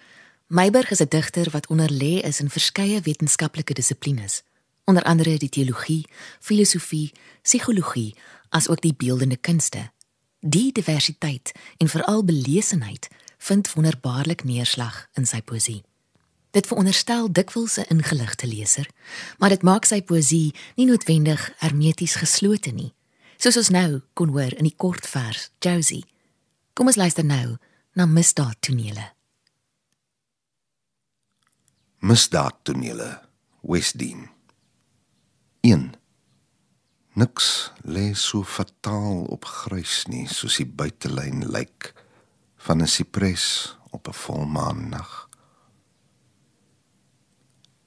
Meiberg 0.48 0.92
is 0.92 1.00
'n 1.00 1.08
digter 1.08 1.48
wat 1.52 1.70
onderlê 1.72 2.20
is 2.20 2.42
in 2.42 2.50
verskeie 2.50 3.00
wetenskaplike 3.00 3.74
dissiplines 3.74 4.44
onder 4.86 5.04
andere 5.04 5.38
die 5.38 5.50
teologie, 5.50 6.06
filosofie, 6.40 7.12
psigologie 7.42 8.16
asook 8.50 8.82
die 8.82 8.94
beeldende 8.94 9.38
kunste. 9.38 9.92
Die 10.40 10.72
diversiteit 10.72 11.52
en 11.78 11.88
veral 11.88 12.24
belesenheid 12.24 13.08
vind 13.46 13.74
wonderbaarlik 13.74 14.44
neerslag 14.44 15.06
in 15.14 15.28
sy 15.30 15.42
poësie. 15.42 15.84
Dit 16.56 16.68
veronderstel 16.68 17.32
dikwels 17.32 17.78
'n 17.78 17.90
ingeligte 17.94 18.48
leser, 18.48 18.90
maar 19.38 19.50
dit 19.50 19.62
maak 19.62 19.86
sy 19.86 20.02
poësie 20.02 20.56
nie 20.76 20.86
noodwendig 20.86 21.52
hermeties 21.58 22.16
geslote 22.16 22.72
nie, 22.72 22.94
soos 23.38 23.58
ons 23.58 23.70
nou 23.70 24.02
kon 24.14 24.30
hoor 24.30 24.54
in 24.58 24.64
die 24.64 24.76
kort 24.78 25.08
vers 25.08 25.50
Josie. 25.60 26.06
Kom 26.74 26.88
ons 26.88 26.96
luister 26.96 27.26
nou 27.26 27.58
na 27.94 28.06
Misdaad 28.06 28.56
tonele. 28.60 29.14
Misdaad 32.00 32.54
tonele 32.64 33.22
Westdene 33.62 34.30
1 35.62 35.94
Niks 37.14 37.72
lê 37.84 38.14
so 38.14 38.44
fataal 38.44 39.24
op 39.32 39.46
grys 39.46 40.04
nie 40.08 40.28
soos 40.28 40.58
die 40.58 40.68
buitelyn 40.68 41.46
lyk 41.48 41.94
van 42.66 42.82
'n 42.82 42.88
sipres 42.88 43.78
op 43.90 44.08
'n 44.08 44.14
volmaan 44.14 44.90
nag. 44.90 45.30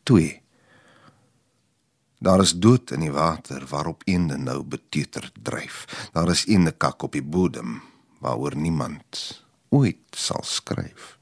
2. 0.03 0.43
Daar 2.19 2.41
is 2.41 2.59
dood 2.59 2.91
in 2.91 3.01
die 3.01 3.13
water 3.13 3.67
waarop 3.67 4.03
eende 4.05 4.37
nou 4.37 4.63
beteter 4.63 5.33
dryf. 5.43 6.09
Daar 6.13 6.29
is 6.29 6.47
eende 6.47 6.73
kak 6.73 7.03
op 7.03 7.13
die 7.13 7.23
bodem 7.23 7.83
waaroor 8.19 8.57
niemand 8.57 9.45
ooit 9.69 9.99
sal 10.11 10.43
skryf. 10.43 11.19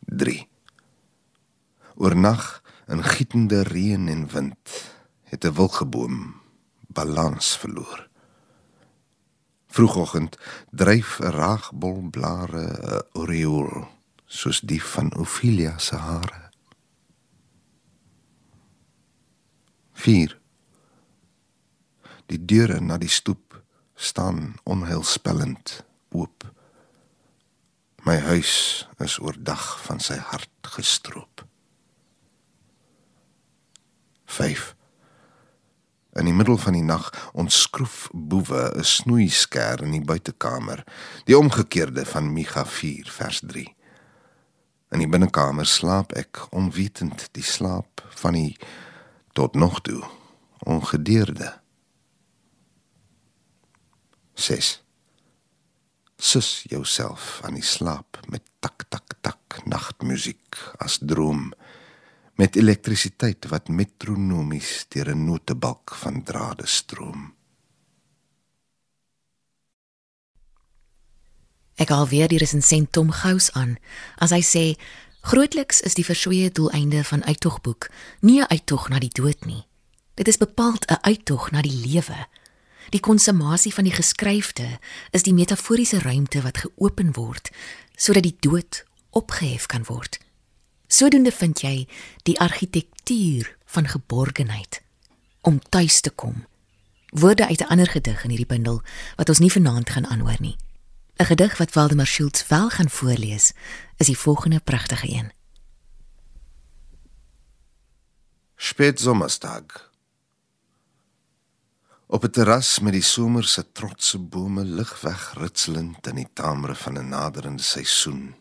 3. 0.00 0.48
Oornag 1.94 2.62
in 2.86 3.04
gietende 3.04 3.62
reën 3.62 4.08
en 4.08 4.28
wind 4.28 4.92
het 5.22 5.44
'n 5.44 5.52
wilgeboom 5.52 6.40
balans 6.86 7.56
verloor. 7.56 8.07
Vroegoggend 9.78 10.34
dryf 10.74 11.20
'n 11.20 11.30
raagbol 11.30 12.00
blare 12.10 12.66
'n 12.66 13.02
aureool 13.12 13.86
soos 14.26 14.58
die 14.60 14.82
van 14.82 15.14
Ophelia 15.14 15.78
se 15.78 15.96
hare. 15.96 16.50
4 19.92 20.40
Die 22.26 22.44
deure 22.44 22.80
na 22.80 22.98
die 22.98 23.08
stoep 23.08 23.62
staan 23.94 24.54
onheilspellend 24.62 25.84
oop. 26.10 26.52
My 28.02 28.18
huis 28.18 28.88
is 28.98 29.18
oordag 29.18 29.82
van 29.86 30.00
sy 30.00 30.16
hart 30.16 30.58
gestroop. 30.74 31.46
5 34.24 34.77
In 36.18 36.26
die 36.26 36.34
middel 36.34 36.56
van 36.58 36.74
die 36.74 36.82
nag 36.82 37.30
ontskroef 37.38 38.08
boewe 38.12 38.74
'n 38.74 38.84
snoeisker 38.84 39.82
in 39.82 39.92
die 39.94 40.04
buitekamer, 40.04 40.84
die 41.24 41.38
omgekeerde 41.38 42.04
van 42.06 42.32
Micha 42.32 42.64
4 42.66 43.06
vers 43.10 43.40
3. 43.46 43.74
In 44.90 44.98
die 44.98 45.08
binnekamer 45.08 45.66
slaap 45.66 46.12
ek 46.12 46.40
onwetend 46.50 47.28
die 47.32 47.42
slaap 47.42 48.02
van 48.08 48.32
die 48.32 48.56
tot 49.32 49.54
nog 49.54 49.80
toe 49.80 50.02
ongedeerde. 50.58 51.60
6. 54.34 54.82
Sus 56.16 56.64
jouself 56.66 57.40
aan 57.44 57.54
die 57.54 57.62
slaap 57.62 58.18
met 58.26 58.42
tak 58.58 58.84
tak 58.88 59.14
tak 59.20 59.62
nagtmusiek 59.64 60.56
as 60.78 60.98
droom 61.00 61.52
met 62.38 62.56
elektrisiteit 62.56 63.48
wat 63.50 63.68
metronomies 63.68 64.86
deur 64.88 65.10
'n 65.10 65.24
notebalk 65.24 65.94
van 65.94 66.22
drade 66.22 66.66
stroom. 66.66 67.34
Ek 71.74 71.90
al 71.90 72.08
weer 72.08 72.28
die 72.28 72.38
resensent 72.38 72.92
Tom 72.92 73.10
Gous 73.10 73.52
aan 73.52 73.76
as 74.16 74.30
hy 74.30 74.42
sê 74.42 74.64
grootliks 75.20 75.80
is 75.80 75.94
die 75.94 76.04
versweie 76.04 76.50
doeleinde 76.50 77.04
van 77.04 77.24
uittogboek 77.24 77.90
nie 78.20 78.40
'n 78.40 78.50
uittog 78.50 78.88
na 78.88 78.98
die 78.98 79.12
dood 79.12 79.44
nie. 79.44 79.66
Dit 80.14 80.28
is 80.28 80.36
bepaald 80.36 80.86
'n 80.86 81.02
uittog 81.02 81.50
na 81.50 81.62
die 81.62 81.80
lewe. 81.86 82.26
Die 82.90 83.00
konsumasie 83.00 83.74
van 83.74 83.84
die 83.84 83.92
geskryfte 83.92 84.78
is 85.10 85.22
die 85.22 85.34
metaforiese 85.34 85.98
ruimte 85.98 86.42
wat 86.42 86.58
geopen 86.58 87.12
word 87.12 87.50
sodat 87.96 88.22
die 88.22 88.36
dood 88.40 88.84
opgehef 89.10 89.66
kan 89.66 89.84
word. 89.84 90.18
Sodoende 90.88 91.32
vind 91.32 91.60
jy 91.60 91.84
die 92.24 92.38
argitektuur 92.40 93.50
van 93.68 93.88
geborgenheid 93.88 94.80
om 95.44 95.60
tuis 95.68 96.00
te 96.00 96.10
kom. 96.10 96.46
Woorde 97.12 97.46
uit 97.46 97.60
'n 97.60 97.68
ander 97.68 97.86
gedig 97.86 98.24
in 98.24 98.30
hierdie 98.30 98.46
bundel 98.46 98.82
wat 99.16 99.28
ons 99.28 99.38
nie 99.38 99.52
vanaand 99.52 99.90
gaan 99.90 100.06
aanhoor 100.06 100.40
nie. 100.40 100.56
'n 101.16 101.24
Gedig 101.24 101.58
wat 101.58 101.72
Waldemar 101.72 102.06
Schultz 102.06 102.48
wel 102.48 102.70
gaan 102.70 102.90
voorlees, 102.90 103.52
is 103.96 104.06
die 104.06 104.18
volgende 104.18 104.60
pragtige 104.60 105.08
een. 105.08 105.32
Spätsommerstag. 108.56 109.92
Op 112.06 112.24
'n 112.24 112.30
terras 112.30 112.78
met 112.78 112.92
die 112.92 113.02
somer 113.02 113.44
se 113.44 113.72
trotse 113.72 114.18
bome 114.18 114.64
lig 114.64 115.00
weg 115.00 115.34
ritselend 115.36 116.06
in 116.06 116.14
die 116.14 116.28
tamere 116.32 116.74
van 116.74 116.98
'n 116.98 117.08
naderende 117.08 117.62
seisoen 117.62 118.34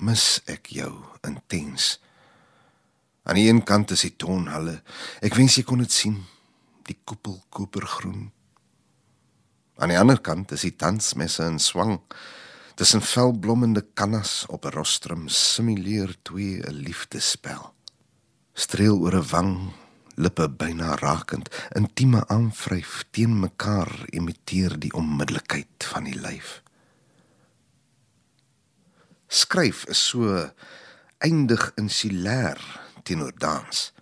mis 0.00 0.40
ek 0.50 0.70
jou 0.74 0.92
intens. 1.26 1.98
Aan 3.28 3.36
die 3.36 3.48
een 3.48 3.62
kant 3.64 3.92
is 3.94 4.04
die 4.06 4.16
tonhalle. 4.16 4.80
Ek 5.22 5.36
wens 5.36 5.58
jy 5.58 5.64
kon 5.68 5.82
dit 5.82 5.92
sien, 5.92 6.16
die 6.88 6.96
koepel 7.04 7.36
kopergroen. 7.52 8.30
Aan 9.80 9.92
die 9.92 9.98
ander 10.00 10.20
kant 10.20 10.52
is 10.56 10.64
die 10.66 10.76
dansmesse 10.76 11.44
in 11.48 11.60
swang. 11.60 11.98
Tussen 12.80 13.04
velblommende 13.04 13.84
kannas 13.94 14.44
op 14.48 14.64
'n 14.64 14.72
rostrum 14.76 15.28
simuleer 15.28 16.16
twee 16.22 16.62
'n 16.64 16.82
liefdespel. 16.86 17.74
Streel 18.54 18.96
oor 18.98 19.16
'n 19.16 19.28
wang, 19.30 19.72
lippe 20.16 20.48
byna 20.48 20.94
rakend, 20.94 21.48
intieme 21.76 22.26
aanvryf 22.28 23.04
teen 23.10 23.40
mekaar 23.40 24.04
imiteer 24.10 24.78
die 24.78 24.92
onmiddellikheid 24.92 25.84
van 25.92 26.04
die 26.04 26.20
lyf 26.20 26.62
skryf 29.30 29.84
is 29.86 30.02
so 30.10 30.50
eindig 31.22 31.70
insulêr 31.78 32.58
teenoor 33.06 33.32
dans. 33.38 33.92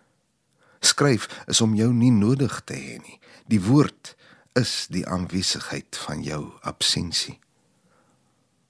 Skryf 0.81 1.29
is 1.47 1.61
om 1.61 1.75
jou 1.77 1.91
nie 1.93 2.13
nodig 2.15 2.63
te 2.65 2.75
hê 2.79 2.97
nie. 3.03 3.19
Die 3.51 3.61
woord 3.61 4.15
is 4.57 4.87
die 4.91 5.05
aanwesigheid 5.07 5.99
van 6.07 6.25
jou 6.25 6.43
absensie. 6.67 7.37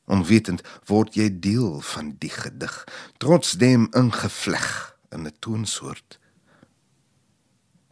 Onwetend 0.08 0.64
word 0.88 1.14
jy 1.14 1.28
deel 1.30 1.80
van 1.92 2.14
die 2.18 2.32
gedig, 2.32 2.74
trotsdem 3.22 3.86
ingevleg 3.96 4.96
in 5.12 5.26
'n 5.26 5.36
toonsoort. 5.38 6.18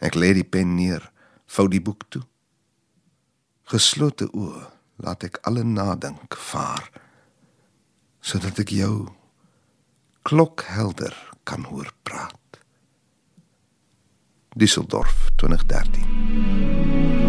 Ek 0.00 0.14
lê 0.14 0.32
die 0.32 0.44
pen 0.44 0.74
neer, 0.74 1.12
vou 1.46 1.68
die 1.68 1.80
boek 1.80 2.04
toe. 2.08 2.22
Geslote 3.64 4.28
oë 4.32 4.70
laat 4.96 5.24
ek 5.24 5.38
alle 5.42 5.64
nadink 5.64 6.36
vaar 6.36 7.05
sodat 8.26 8.58
ek 8.58 8.72
jou 8.74 9.06
klokhelder 10.26 11.14
kan 11.46 11.62
hoor 11.70 11.92
praat. 12.02 12.58
Düsseldorf 14.58 15.28
2013. 15.38 17.25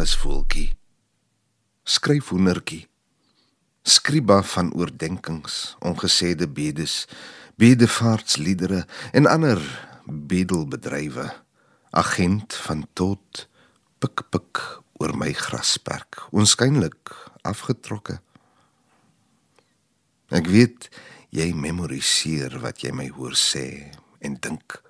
Sekretaris 0.00 0.16
voeltjie. 0.16 0.68
Skryf 1.84 2.30
hoendertjie. 2.32 2.86
Skriba 3.84 4.38
van 4.42 4.70
oordenkings, 4.72 5.76
ongesêde 5.84 6.48
bedes, 6.48 7.04
bedevaartsliedere 7.60 8.86
en 9.12 9.28
ander 9.28 9.60
bedelbedrywe. 10.06 11.26
Agent 11.92 12.56
van 12.64 12.86
tot 12.96 13.44
pik 14.00 14.24
pik 14.32 14.62
oor 15.02 15.12
my 15.20 15.34
grasperk, 15.36 16.22
onskynlik 16.32 17.12
afgetrokke. 17.44 18.22
Ek 20.32 20.48
weet 20.48 20.88
jy 21.28 21.52
memoriseer 21.52 22.56
wat 22.64 22.80
jy 22.80 22.96
my 22.96 23.10
hoor 23.20 23.36
sê 23.36 23.92
en 24.24 24.40
dink. 24.40 24.80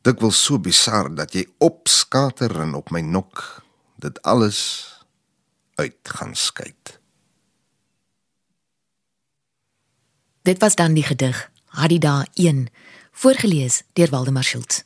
Dit 0.00 0.24
wil 0.24 0.32
so 0.32 0.56
bizar 0.56 1.12
dat 1.12 1.36
jy 1.36 1.44
opskater 1.60 2.62
en 2.64 2.78
op 2.80 2.88
my 2.96 3.04
nok 3.04 3.67
dit 3.98 4.22
alles 4.22 4.58
uit 5.74 5.96
gaan 6.02 6.34
skyt. 6.36 7.00
Dit 10.42 10.58
was 10.58 10.74
dan 10.74 10.94
die 10.94 11.02
gedig 11.02 11.50
Hadida 11.64 12.26
1, 12.34 12.66
voorgeles 13.12 13.82
deur 13.92 14.10
Waldemar 14.10 14.44
Schultz. 14.44 14.82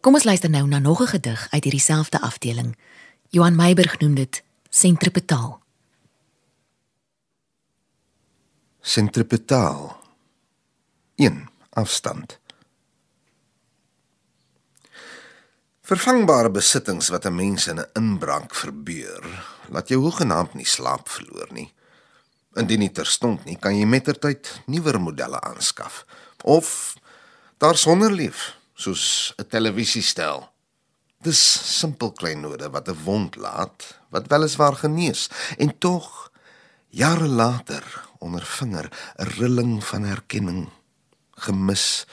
Kom 0.00 0.14
ons 0.14 0.24
luister 0.24 0.50
nou 0.50 0.66
na 0.68 0.78
nog 0.78 1.00
'n 1.00 1.06
gedig 1.06 1.46
uit 1.50 1.64
hierdie 1.64 1.80
selfde 1.80 2.20
afdeling. 2.20 2.76
Johan 3.28 3.56
Meiburg 3.56 3.98
noem 3.98 4.14
dit 4.14 4.42
sentripetaal. 4.68 5.62
Sentripetaal 8.80 10.00
1 11.14 11.48
afstand. 11.70 12.38
Vervangbare 15.84 16.48
besittings 16.48 17.10
wat 17.12 17.26
'n 17.26 17.34
mens 17.34 17.66
in 17.66 17.78
'n 17.78 17.90
inbraak 17.92 18.54
verbeur, 18.54 19.22
laat 19.68 19.88
jou 19.88 20.00
hoegenaamd 20.00 20.54
nie 20.54 20.64
slaap 20.64 21.08
verloor 21.08 21.52
nie. 21.52 21.72
Indien 22.54 22.78
nie 22.78 22.92
terstond 22.92 23.44
nie, 23.44 23.56
kan 23.56 23.76
jy 23.76 23.84
mettertyd 23.84 24.62
nuwer 24.66 25.00
modelle 25.00 25.40
aanskaf 25.40 26.06
of 26.42 26.94
daarsonder 27.58 28.12
leef, 28.12 28.56
soos 28.74 29.34
'n 29.36 29.46
televisiestel. 29.46 30.48
Dis 31.20 31.78
simpel 31.78 32.12
kleinode 32.12 32.70
wat 32.70 32.88
'n 32.88 33.04
wond 33.04 33.36
laat, 33.36 33.98
wat 34.08 34.28
weliswaar 34.28 34.76
genees 34.76 35.28
en 35.58 35.78
tog 35.78 36.30
jare 36.88 37.28
later 37.28 38.04
onder 38.18 38.44
vinger 38.46 38.88
'n 39.18 39.24
rilling 39.24 39.84
van 39.84 40.02
herkenning 40.02 40.68
gemis 41.34 42.06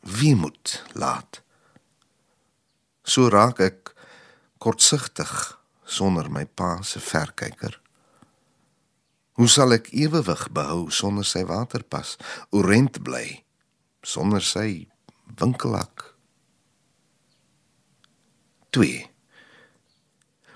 weemoed 0.00 0.82
laat. 0.92 1.43
So 3.04 3.28
raak 3.28 3.60
ek 3.60 3.92
kortsigtig 4.64 5.30
sonder 5.84 6.30
my 6.32 6.46
pa 6.48 6.78
se 6.82 7.00
verkyker. 7.04 7.76
Hoe 9.36 9.48
sal 9.50 9.74
ek 9.76 9.90
ewewig 9.92 10.46
behou 10.54 10.88
sonder 10.94 11.26
sy 11.26 11.42
waterpas, 11.44 12.16
orent 12.54 13.02
bly 13.04 13.44
sonder 14.04 14.44
sy 14.44 14.86
winkelhak? 15.40 16.14
2 18.72 19.10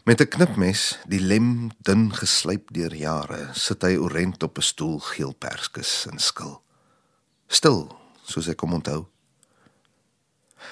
Met 0.09 0.21
'n 0.21 0.33
knipmes, 0.33 0.97
die 1.05 1.21
lem 1.21 1.71
dun 1.85 2.09
geslyp 2.17 2.73
deur 2.73 2.95
jare, 2.95 3.53
sit 3.53 3.83
hy 3.83 3.97
orent 4.01 4.43
op 4.43 4.57
'n 4.59 4.63
stoel 4.63 4.99
geel 4.99 5.35
perskes 5.35 6.07
en 6.07 6.19
skil 6.19 6.63
stil 7.49 7.89
soos 8.29 8.49
ek 8.49 8.61
hom 8.61 8.77
onthou. 8.79 9.07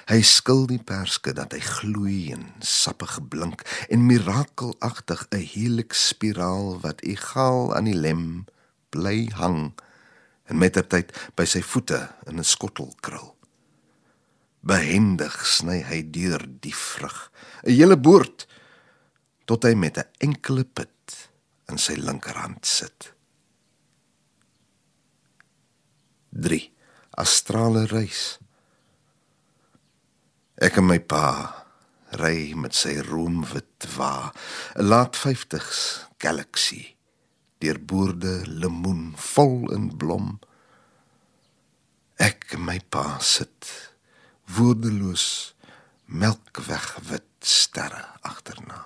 Hy 0.06 0.20
skil 0.22 0.68
die 0.70 0.78
perske 0.78 1.32
dat 1.34 1.50
hy 1.50 1.58
gloei 1.66 2.18
en 2.30 2.44
sappig 2.62 3.16
blink 3.26 3.64
en 3.90 4.04
mirakelagtig 4.06 5.26
'n 5.34 5.42
helix 5.42 6.06
spiraal 6.12 6.78
wat 6.84 7.02
egaal 7.02 7.74
aan 7.74 7.90
die 7.90 7.98
lem 8.06 8.46
bly 8.94 9.26
hang 9.34 9.74
en 10.46 10.62
mettertyd 10.62 11.10
by 11.34 11.44
sy 11.44 11.62
voete 11.62 12.14
in 12.30 12.38
'n 12.38 12.46
skottel 12.46 12.94
krul. 13.02 13.34
Behendig 14.62 15.42
sny 15.46 15.82
hy 15.82 16.00
deur 16.10 16.46
die 16.60 16.74
vrug, 16.74 17.32
'n 17.66 17.74
hele 17.74 17.98
boord 17.98 18.46
tot 19.44 19.64
hy 19.64 19.74
met 19.74 19.98
'n 19.98 20.10
enkele 20.18 20.64
pit 20.64 21.30
in 21.68 21.78
sy 21.78 21.94
linkerhand 21.98 22.64
sit. 22.66 23.12
3 26.30 26.70
astrale 27.10 27.86
reis 27.86 28.38
ek 30.56 30.78
en 30.80 30.86
my 30.88 30.98
pa 31.04 31.26
ry 32.16 32.54
met 32.56 32.72
sy 32.72 32.94
roomwit 33.04 33.88
wa 33.96 34.32
'n 34.80 34.88
laat 34.88 35.12
50s 35.20 35.80
galaxy 36.16 36.96
deur 37.60 37.78
boorde 37.90 38.34
lemoen 38.60 39.12
vol 39.34 39.68
in 39.76 39.86
blom 40.00 40.40
ek 42.28 42.56
en 42.56 42.64
my 42.68 42.80
pa 42.88 43.20
sit 43.20 43.92
woordeloos 44.56 45.26
melkweg 46.06 46.86
wit 47.08 47.32
sterre 47.40 48.04
agterna. 48.22 48.78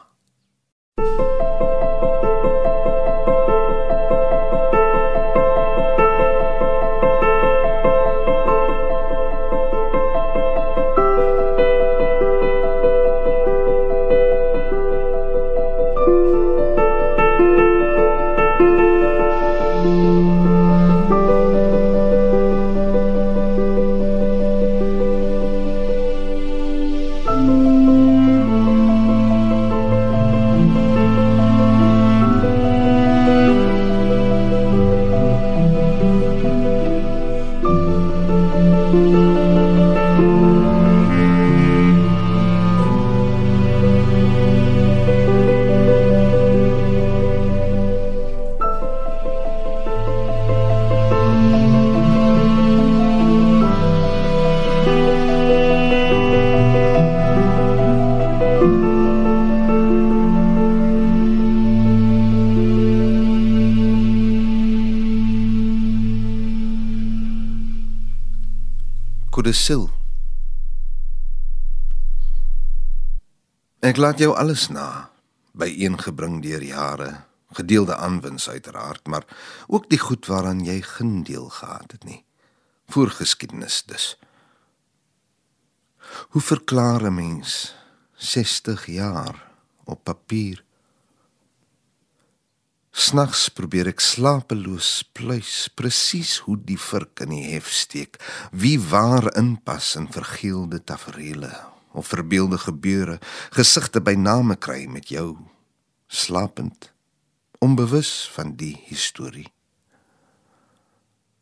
Laat 74.01 74.19
jou 74.19 74.33
alles 74.33 74.69
na, 74.73 75.11
byeengebring 75.53 76.39
deur 76.41 76.63
jare, 76.65 77.11
gedeelde 77.53 77.97
aanwins 77.97 78.49
uiteraard, 78.49 79.07
maar 79.07 79.27
ook 79.67 79.91
die 79.91 79.99
goed 79.99 80.27
waaraan 80.27 80.65
jy 80.65 80.81
geen 80.83 81.23
deel 81.23 81.49
gehad 81.49 81.93
het 81.93 82.05
nie. 82.05 82.25
Voorgeskiedenis 82.89 83.83
dus. 83.87 84.17
Hoe 86.33 86.41
verklaar 86.41 87.05
'n 87.05 87.15
mens 87.15 87.75
60 88.15 88.87
jaar 88.87 89.53
op 89.85 90.05
papier? 90.05 90.65
Snags 92.91 93.49
probeer 93.49 93.87
ek 93.87 94.01
slapeloos 94.01 95.11
pluis 95.13 95.69
presies 95.75 96.39
hoe 96.39 96.57
die 96.65 96.79
vurk 96.79 97.21
in 97.21 97.29
die 97.29 97.53
hef 97.53 97.69
steek, 97.71 98.17
wie 98.51 98.81
waar 98.81 99.37
inpas 99.37 99.97
in 99.97 100.13
vergeelde 100.13 100.85
tafereele 100.85 101.80
of 101.92 102.07
verbeelde 102.07 102.59
gebeure, 102.59 103.18
gesigte 103.50 104.00
by 104.00 104.14
name 104.14 104.57
kry 104.57 104.87
met 104.87 105.09
jou 105.09 105.37
slapend, 106.07 106.92
onbewus 107.59 108.31
van 108.35 108.55
die 108.57 108.76
historie. 108.87 109.48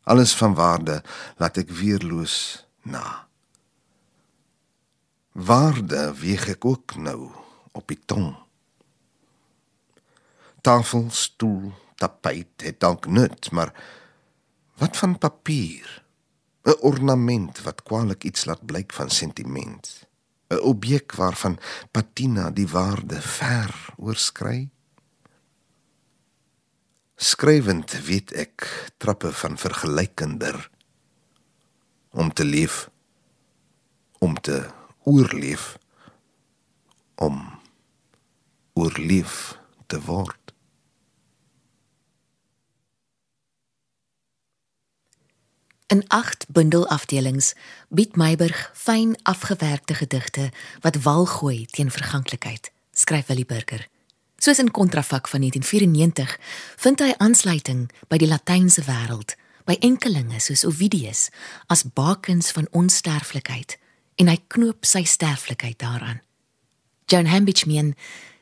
Alles 0.03 0.33
van 0.35 0.55
waarde 0.57 1.01
laat 1.37 1.57
ek 1.61 1.69
weerloos 1.69 2.65
na. 2.81 3.27
Waarde 5.31 6.09
weeg 6.19 6.49
ek 6.49 6.65
ook 6.65 6.97
nou 6.97 7.29
op 7.71 7.87
die 7.87 7.99
tong 8.05 8.33
tafel, 10.61 11.07
stoel, 11.09 11.71
tapijt 11.95 12.61
het 12.63 12.79
dalk 12.79 13.07
nut, 13.07 13.51
maar 13.51 13.73
wat 14.77 14.97
van 14.97 15.17
papier? 15.17 16.03
'n 16.63 16.75
Ornament 16.81 17.61
wat 17.61 17.83
kwaliek 17.83 18.23
iets 18.23 18.45
laat 18.45 18.65
blyk 18.65 18.93
van 18.93 19.09
sentiment. 19.09 20.07
'n 20.49 20.59
objek 20.61 21.13
waarvan 21.15 21.59
patina 21.91 22.49
die 22.49 22.67
waarde 22.67 23.21
ver 23.21 23.93
oorskry. 23.97 24.69
Skrywend 27.15 27.91
weet 28.05 28.31
ek 28.33 28.55
trappe 28.97 29.31
van 29.31 29.57
vergelykender 29.57 30.69
om 32.11 32.33
te 32.33 32.43
leef 32.43 32.89
om 34.19 34.35
te 34.41 34.65
oorleef 35.03 35.77
om 37.15 37.59
oorleef 38.73 39.57
te 39.87 39.99
word. 40.01 40.38
In 45.89 46.03
8 46.07 46.45
bundelafdelings 46.47 47.53
bied 47.89 48.15
Meiburg 48.15 48.71
fyn 48.73 49.15
afgewerkte 49.23 49.93
gedigte 49.93 50.51
wat 50.81 51.01
wal 51.01 51.25
gooi 51.25 51.65
teen 51.65 51.91
verganklikheid, 51.91 52.71
skryf 52.93 53.25
Willie 53.25 53.45
Burger. 53.45 53.87
Soos 54.37 54.59
in 54.59 54.71
kontrafak 54.71 55.27
van 55.27 55.39
1994 55.39 56.37
vind 56.75 57.01
hy 57.01 57.15
aansluiting 57.17 57.87
by 58.05 58.19
die 58.21 58.29
Latynse 58.29 58.83
wêreld, 58.85 59.33
by 59.65 59.79
enkelinge 59.81 60.37
soos 60.37 60.61
Ovidius 60.69 61.31
as 61.73 61.81
bakens 61.97 62.51
van 62.53 62.69
onsterflikheid 62.69 63.79
en 64.21 64.29
hy 64.29 64.37
knoop 64.53 64.85
sy 64.85 65.01
sterflikheid 65.09 65.79
daaraan. 65.81 66.21
John 67.09 67.31
Hambidge 67.33 67.65
meen 67.65 67.95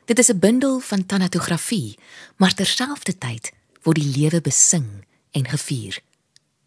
dit 0.04 0.18
is 0.18 0.28
'n 0.28 0.38
bundel 0.38 0.80
van 0.80 1.06
tanatografie, 1.06 1.96
maar 2.36 2.52
terselfdertyd 2.52 3.52
word 3.82 3.96
die 3.96 4.12
lewe 4.20 4.40
besing 4.40 5.08
en 5.32 5.48
gevier 5.48 6.02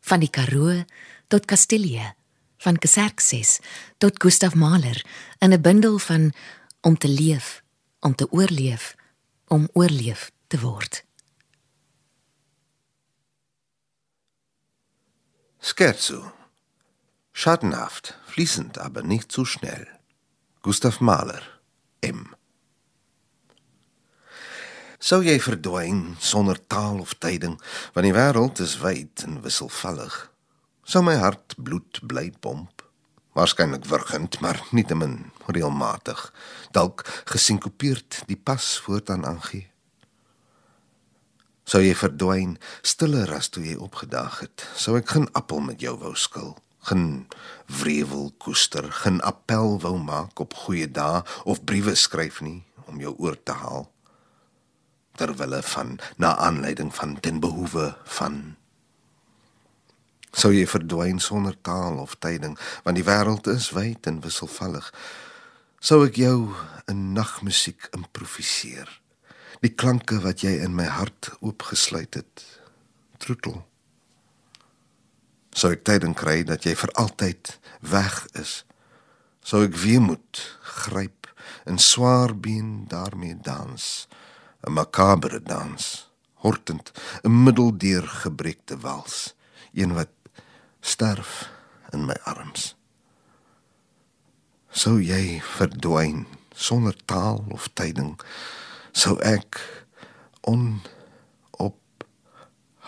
van 0.01 0.19
die 0.19 0.29
Karoo 0.29 0.83
tot 1.27 1.45
Kastilië, 1.45 2.13
van 2.61 2.77
Xerxes 2.77 3.59
tot 3.97 4.21
Gustav 4.21 4.53
Mahler 4.53 5.05
in 5.39 5.53
'n 5.53 5.61
bundel 5.61 5.97
van 5.97 6.33
om 6.81 6.97
te 6.97 7.07
leef, 7.07 7.63
om 7.99 8.15
te 8.15 8.31
oorleef, 8.31 8.95
om 9.47 9.69
oorleef 9.73 10.31
te 10.47 10.59
word. 10.59 11.03
Scherzo. 15.59 16.33
Schattenhaft, 17.33 18.19
fließend, 18.25 18.77
aber 18.77 19.03
nicht 19.03 19.31
zu 19.31 19.45
schnell. 19.45 19.87
Gustav 20.61 20.99
Mahler, 20.99 21.41
M. 22.01 22.35
Sou 25.01 25.23
jy 25.25 25.39
verdwyn 25.41 26.11
sonder 26.21 26.59
taal 26.69 26.99
of 27.01 27.15
tyding, 27.17 27.55
want 27.95 28.05
die 28.05 28.13
wêreld 28.13 28.59
is 28.61 28.75
wyd 28.83 29.23
en 29.25 29.39
wisselvallig. 29.41 30.13
Sou 30.85 31.01
my 31.01 31.15
hart 31.17 31.55
bloed 31.57 31.97
bly 32.05 32.27
pomp, 32.45 32.83
waarskynlik 33.33 33.87
wurgend, 33.89 34.37
maar 34.45 34.59
nietemin 34.69 35.31
reëlmatig, 35.49 36.19
dalk 36.77 37.01
gesinkopeerd 37.31 38.19
die 38.29 38.37
pas 38.37 38.67
voortaan 38.85 39.25
aangee. 39.25 39.63
Sou 41.65 41.81
jy 41.81 41.95
verdwyn 41.97 42.59
stiller 42.85 43.33
as 43.33 43.49
toe 43.49 43.63
jy 43.65 43.79
opgedag 43.81 44.43
het, 44.43 44.67
sou 44.77 44.99
ek 44.99 45.15
geen 45.15 45.25
appel 45.33 45.65
met 45.65 45.81
jou 45.81 45.95
wou 46.03 46.13
skil 46.13 46.53
geen 46.89 47.27
wrevel 47.69 48.31
koester, 48.41 48.87
geen 49.03 49.19
appel 49.21 49.75
wou 49.81 49.95
maak 50.01 50.41
op 50.41 50.53
goeie 50.63 50.87
dae 50.89 51.21
of 51.45 51.61
briewe 51.65 51.93
skryf 51.93 52.41
nie 52.41 52.63
om 52.89 52.97
jou 53.01 53.13
oor 53.21 53.37
te 53.37 53.53
haal 53.53 53.90
ter 55.21 55.35
wille 55.37 55.61
van 55.73 55.99
na 56.17 56.33
aanleiding 56.37 56.89
van 56.95 57.19
ten 57.19 57.39
behoewe 57.43 57.91
van. 58.17 58.39
Sou 60.31 60.49
jy 60.55 60.65
verdwyn 60.65 61.19
sonder 61.21 61.57
taal 61.61 61.99
of 62.01 62.15
tyding 62.23 62.57
want 62.85 62.97
die 62.97 63.05
wêreld 63.05 63.49
is 63.51 63.69
wyd 63.77 64.09
en 64.09 64.23
wisselvallig 64.25 64.89
sou 65.81 66.01
ek 66.05 66.17
jou 66.21 66.55
'n 66.87 67.13
nagmusiek 67.13 67.89
improviseer. 67.97 68.89
Die 69.61 69.73
klanke 69.75 70.21
wat 70.21 70.41
jy 70.41 70.57
in 70.65 70.75
my 70.75 70.85
hart 70.85 71.29
oopgesluit 71.41 72.13
het 72.13 72.45
troetel. 73.17 73.65
Sou 75.53 75.71
ek 75.71 75.83
tyding 75.83 76.15
kry 76.15 76.43
dat 76.43 76.63
jy 76.63 76.75
vir 76.75 76.91
altyd 76.97 77.59
weg 77.81 78.27
is 78.33 78.63
sou 79.43 79.63
ek 79.65 79.75
weer 79.81 80.01
moet 80.01 80.41
gryp 80.61 81.29
en 81.65 81.77
swaar 81.77 82.33
been 82.37 82.85
daarmee 82.87 83.37
dans 83.41 84.07
'n 84.61 84.73
makabere 84.73 85.41
dans, 85.41 86.11
hortend, 86.33 86.91
'n 87.23 87.43
middeldeur 87.43 88.07
gebrekte 88.07 88.77
wals, 88.77 89.33
een 89.73 89.93
wat 89.93 90.13
sterf 90.79 91.49
in 91.89 92.05
my 92.05 92.15
arms. 92.23 92.75
Sou 94.69 95.01
jy 95.01 95.41
verdwyn 95.57 96.25
sonder 96.55 96.95
taal 97.05 97.45
of 97.49 97.67
tyding, 97.73 98.19
sou 98.91 99.17
ek 99.19 99.59
on 100.41 100.81
op 101.51 102.05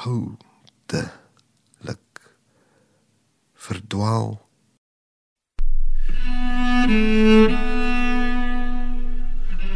hou 0.03 0.38
de 0.86 1.09
luk 1.81 2.21
verdwaal. 3.53 4.41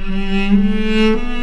Mm-hmm. 0.07 1.36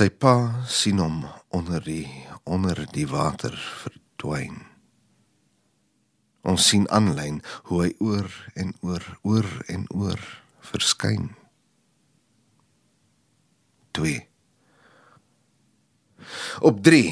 Sy 0.00 0.08
pa 0.08 0.64
sien 0.64 0.96
hom 0.96 1.26
onder 1.52 1.82
die 1.84 2.06
onder 2.48 2.78
die 2.88 3.04
water 3.04 3.52
verdwyn. 3.52 4.62
Ons 6.40 6.70
sien 6.70 6.86
aanlyn 6.88 7.42
hoe 7.68 7.82
hy 7.82 7.90
oor 8.00 8.30
en 8.56 8.72
oor 8.80 9.04
oor 9.28 9.50
en 9.68 9.84
oor 9.92 10.22
verskyn. 10.70 11.28
2 14.00 14.16
Op 16.64 16.80
3 16.88 17.04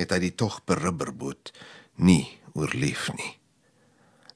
het 0.00 0.18
hy 0.18 0.22
die 0.26 0.34
tog 0.34 0.58
berubberboot 0.66 1.54
nie 2.02 2.24
oorleef 2.58 3.12
nie. 3.14 3.32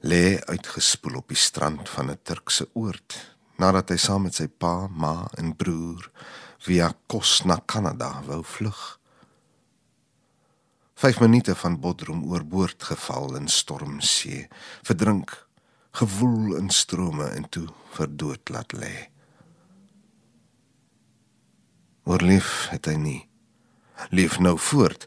Lê 0.07 0.39
uitgespoel 0.47 1.19
op 1.25 1.35
die 1.35 1.45
strand 1.49 1.91
van 1.91 2.15
'n 2.15 2.23
Turkse 2.23 2.71
oord 2.79 3.19
nadat 3.59 3.91
hy 3.91 3.99
saam 3.99 4.23
met 4.23 4.39
sy 4.39 4.47
pa, 4.47 4.87
ma 4.87 5.27
en 5.35 5.57
broer 5.59 6.13
via 6.67 6.93
Kos 7.07 7.45
na 7.45 7.61
Kanada 7.67 8.23
wou 8.27 8.43
vlug. 8.43 8.99
5 10.99 11.21
minute 11.21 11.55
van 11.55 11.81
Bodrum 11.81 12.25
oorboord 12.27 12.83
geval 12.83 13.37
in 13.37 13.49
stormsee, 13.49 14.49
verdrink, 14.83 15.47
gewoel 15.91 16.57
in 16.57 16.71
strome 16.71 17.29
en 17.39 17.49
toe 17.49 17.69
verdood 17.95 18.49
laat 18.49 18.75
lê. 18.75 19.09
Oorleef 22.03 22.67
het 22.73 22.89
hy 22.91 22.97
nie. 22.99 23.21
Leef 24.11 24.39
nou 24.43 24.57
voort 24.59 25.07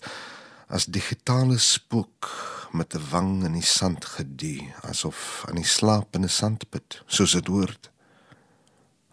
as 0.72 0.88
digitale 0.88 1.58
spook 1.60 2.30
met 2.72 2.96
'n 2.96 3.04
wang 3.12 3.44
in 3.44 3.54
die 3.54 3.68
sand 3.78 4.06
gedie, 4.06 4.74
asof 4.82 5.44
aan 5.48 5.56
die 5.56 5.68
slapende 5.68 6.28
sandput, 6.28 7.04
soos 7.06 7.32
dit 7.32 7.48
hoort. 7.48 7.92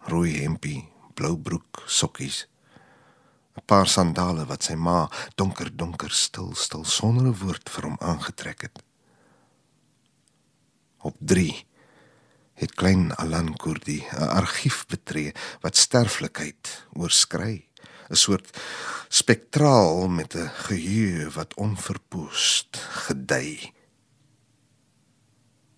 Rooi 0.07 0.41
hempie, 0.41 0.87
blou 1.19 1.35
broek, 1.35 1.83
sokkies. 1.87 2.47
'n 3.57 3.65
Paar 3.67 3.87
sandale 3.91 4.45
wat 4.47 4.63
sy 4.63 4.75
ma 4.79 5.09
donker 5.35 5.69
donker 5.75 6.13
stil 6.15 6.53
stil 6.55 6.85
sonder 6.87 7.27
'n 7.27 7.39
woord 7.41 7.67
vir 7.73 7.83
hom 7.87 7.97
aangetrek 7.99 8.61
het. 8.67 8.77
Op 11.03 11.15
3 11.19 11.65
het 12.61 12.75
klein 12.75 13.11
Alan 13.15 13.51
Kurdi 13.55 13.99
'n 14.07 14.31
argief 14.39 14.85
betree 14.87 15.33
wat 15.61 15.75
sterflikheid 15.75 16.87
oorskry 16.95 17.67
'n 18.09 18.15
soort 18.15 18.47
spektraal 19.09 20.07
met 20.07 20.35
'n 20.35 20.51
geheue 20.67 21.29
wat 21.29 21.53
onverpoest 21.53 22.77
gedei. 23.07 23.73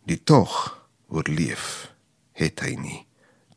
Die 0.06 0.23
tog 0.23 0.51
oorleef 1.08 1.93
het 2.32 2.60
hy 2.60 2.75
nie. 2.75 3.08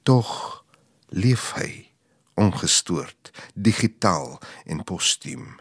Tog 0.02 0.63
leef 1.08 1.52
hy 1.52 1.90
ongestoord, 2.34 3.30
digitaal 3.54 4.40
en 4.64 4.84
postuum 4.84 5.60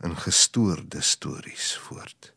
in 0.00 0.16
gestoorde 0.16 1.00
stories 1.00 1.76
voort. 1.76 2.34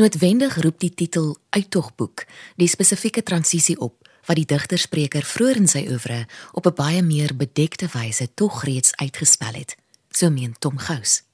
Noodwendig 0.00 0.56
roep 0.62 0.78
die 0.80 0.94
titel 0.94 1.34
Uittogboek 1.50 2.24
die 2.56 2.68
spesifieke 2.68 3.22
transisie 3.22 3.76
op 3.76 4.08
wat 4.24 4.38
die 4.38 4.46
digterspreker 4.48 5.26
vroeër 5.26 5.60
in 5.60 5.68
sy 5.68 5.82
oeuvre 5.92 6.26
op 6.56 6.66
'n 6.66 6.74
baie 6.74 7.02
meer 7.02 7.36
bedekte 7.36 7.88
wyse 7.92 8.34
tog 8.34 8.64
reeds 8.64 8.96
uitgespel 8.96 9.52
het, 9.52 9.76
so 10.10 10.30
meen 10.30 10.56
Tom 10.58 10.78
Gous. 10.78 11.29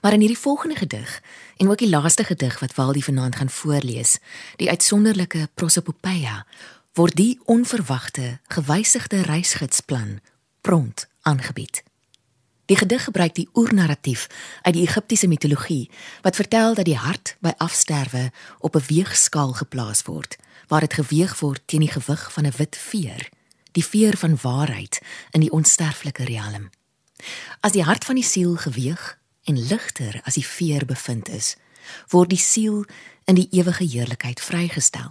Maar 0.00 0.12
in 0.12 0.20
hierdie 0.20 0.38
volgende 0.38 0.76
gedig 0.76 1.22
en 1.56 1.70
ook 1.70 1.78
die 1.78 1.88
laaste 1.88 2.24
gedig 2.24 2.58
wat 2.58 2.74
Waldie 2.74 3.04
vanaand 3.04 3.36
gaan 3.36 3.50
voorlees, 3.50 4.18
die 4.56 4.68
uitsonderlike 4.68 5.48
Prosopopeia, 5.54 6.46
word 6.92 7.16
die 7.16 7.38
onverwagte, 7.44 8.38
gewysigde 8.48 9.22
reisgidsplan 9.22 10.20
prompt 10.60 11.08
aangebied. 11.22 11.82
Die 12.70 12.76
gedig 12.76 13.04
gebruik 13.04 13.34
die 13.34 13.48
oernarratief 13.52 14.26
uit 14.62 14.74
die 14.74 14.86
Egiptiese 14.86 15.26
mitologie 15.28 15.90
wat 16.22 16.36
vertel 16.36 16.74
dat 16.74 16.84
die 16.84 16.96
hart 16.96 17.36
by 17.42 17.50
afsterwe 17.58 18.30
op 18.58 18.76
'n 18.76 18.84
weegskaal 18.86 19.52
geplaas 19.52 20.02
word 20.02 20.36
waar 20.68 20.80
dit 20.80 20.94
geweeg 20.94 21.38
word 21.40 21.62
teen 21.64 21.80
die 21.80 21.90
gewig 21.90 22.32
van 22.32 22.46
'n 22.46 22.52
wit 22.56 22.76
veer, 22.76 23.28
die 23.72 23.84
veer 23.84 24.16
van 24.16 24.38
waarheid 24.42 25.00
in 25.30 25.40
die 25.40 25.50
onsterflike 25.50 26.24
riem. 26.24 26.70
As 27.60 27.72
die 27.72 27.82
hart 27.82 28.04
van 28.04 28.14
die 28.14 28.24
siel 28.24 28.56
geweeg 28.56 29.18
en 29.50 29.58
ligter 29.58 30.20
as 30.24 30.38
die 30.38 30.46
veer 30.46 30.86
bevind 30.86 31.28
is, 31.28 31.56
word 32.14 32.30
die 32.30 32.40
siel 32.40 32.84
in 33.26 33.38
die 33.38 33.48
ewige 33.50 33.84
heerlikheid 33.84 34.40
vrygestel. 34.42 35.10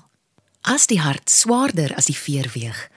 As 0.64 0.88
die 0.88 1.00
hart 1.04 1.32
swaarder 1.32 1.94
as 2.00 2.08
die 2.08 2.18
veer 2.18 2.48
weeg, 2.56 2.88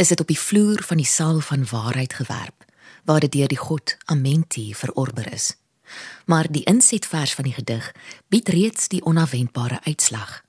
is 0.00 0.12
dit 0.12 0.20
op 0.20 0.28
die 0.28 0.38
vloer 0.38 0.82
van 0.84 1.00
die 1.00 1.08
saal 1.08 1.40
van 1.44 1.66
waarheid 1.68 2.16
gewerp 2.20 2.66
waar 3.08 3.20
dit 3.24 3.32
deur 3.32 3.48
die 3.48 3.58
God 3.58 3.96
Amenti 4.12 4.74
verorber 4.76 5.32
is. 5.32 5.54
Maar 6.28 6.46
die 6.52 6.62
insetvers 6.68 7.32
van 7.34 7.48
die 7.48 7.56
gedig 7.56 7.86
bied 8.28 8.48
reeds 8.52 8.88
die 8.92 9.00
onverwendbare 9.04 9.80
uitslag. 9.88 10.42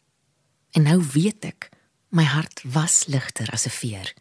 En 0.76 0.84
nou 0.84 1.00
weet 1.14 1.48
ek, 1.48 1.70
my 2.12 2.28
hart 2.28 2.62
was 2.68 3.06
ligter 3.08 3.48
as 3.52 3.66
'n 3.66 3.76
veer. 3.82 4.14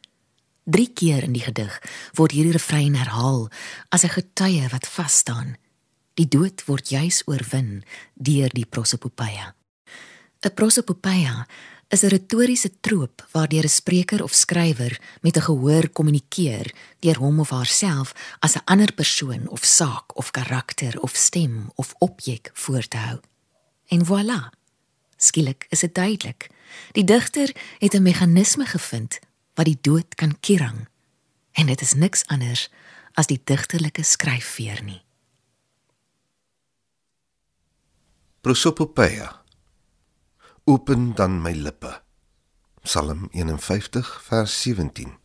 Drie 0.64 0.92
keer 0.94 1.22
in 1.22 1.32
die 1.32 1.42
gedig 1.42 1.82
word 2.14 2.32
hierdie 2.32 2.54
refrein 2.54 2.94
herhaal 2.94 3.50
as 3.88 4.04
'n 4.04 4.14
getuie 4.14 4.68
wat 4.68 4.86
vas 4.86 5.16
staan. 5.16 5.56
Die 6.14 6.28
dood 6.28 6.64
word 6.66 6.88
juis 6.88 7.22
oorwin 7.26 7.82
deur 8.14 8.50
die 8.52 8.66
prosopopeia. 8.66 9.54
'n 10.40 10.54
Prosopopeia 10.54 11.46
is 11.88 12.02
'n 12.02 12.08
retoriese 12.08 12.70
troop 12.80 13.26
waardeur 13.32 13.64
'n 13.64 13.68
spreker 13.68 14.22
of 14.22 14.34
skrywer 14.34 15.00
met 15.20 15.36
'n 15.36 15.46
gehoor 15.48 15.88
kommunikeer 15.88 16.74
deur 16.98 17.18
hom 17.18 17.40
of 17.40 17.50
haarself 17.50 18.14
as 18.38 18.54
'n 18.56 18.64
ander 18.64 18.92
persoon 18.92 19.48
of 19.48 19.64
saak 19.64 20.16
of 20.16 20.30
karakter 20.30 21.00
of 21.00 21.16
stem 21.16 21.70
of 21.74 21.94
objek 21.98 22.50
voor 22.52 22.88
te 22.88 22.96
hou. 22.96 23.20
En 23.86 24.06
voilà. 24.06 24.58
Skielik 25.16 25.66
is 25.68 25.80
dit 25.80 25.94
duidelik. 25.94 26.50
Die 26.92 27.04
digter 27.04 27.56
het 27.78 27.94
'n 27.94 28.02
meganisme 28.02 28.66
gevind 28.66 29.18
wat 29.54 29.66
die 29.66 29.78
dood 29.80 30.14
kan 30.14 30.40
kirang. 30.40 30.88
En 31.52 31.66
dit 31.66 31.80
is 31.80 31.94
niks 31.94 32.26
anders 32.26 32.70
as 33.12 33.26
die 33.26 33.40
digterlike 33.44 34.02
skryfveer 34.02 34.82
nie. 34.82 35.02
Prosopopeia 38.40 39.42
Open 40.64 41.14
dan 41.14 41.42
my 41.42 41.52
lippe. 41.52 42.00
Psalm 42.82 43.28
51 43.32 44.22
vers 44.22 44.62
17. 44.62 45.18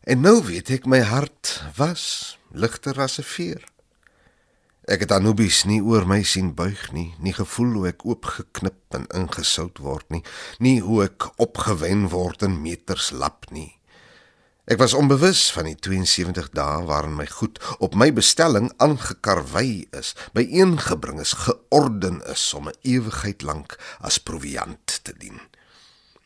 En 0.00 0.20
nou 0.20 0.42
weet 0.48 0.72
ek 0.74 0.90
my 0.90 1.04
hart 1.06 1.62
was 1.78 2.34
ligter 2.50 2.98
as 2.98 3.20
'n 3.22 3.22
veer. 3.22 3.62
Ek 4.90 5.06
het 5.06 5.14
Anubis 5.14 5.62
nie 5.70 5.78
oor 5.82 6.06
my 6.06 6.22
sien 6.22 6.54
buig 6.54 6.90
nie, 6.92 7.14
nie 7.18 7.32
gevoel 7.32 7.72
hoe 7.78 7.88
ek 7.94 8.04
oopgeknip 8.04 8.90
en 8.90 9.06
ingesout 9.14 9.78
word 9.78 10.10
nie, 10.10 10.24
nie 10.58 10.80
hoe 10.80 11.04
ek 11.04 11.30
opgewen 11.38 12.08
word 12.08 12.42
in 12.42 12.58
meters 12.62 13.10
lap 13.10 13.50
nie. 13.50 13.75
Ek 14.66 14.80
was 14.82 14.96
onbewus 14.98 15.44
van 15.54 15.68
die 15.68 15.76
72 15.78 16.48
dae 16.50 16.80
waarin 16.88 17.14
my 17.14 17.26
goed 17.30 17.60
op 17.78 17.94
my 17.94 18.08
bestelling 18.10 18.72
aangekarwei 18.82 19.86
is, 19.94 20.16
byeengebring 20.34 21.20
is, 21.22 21.36
georden 21.46 22.18
is 22.26 22.42
om 22.54 22.66
'n 22.66 22.74
ewigheid 22.82 23.46
lank 23.46 23.78
as 24.00 24.18
proviant 24.18 25.04
te 25.04 25.14
dien. 25.14 25.38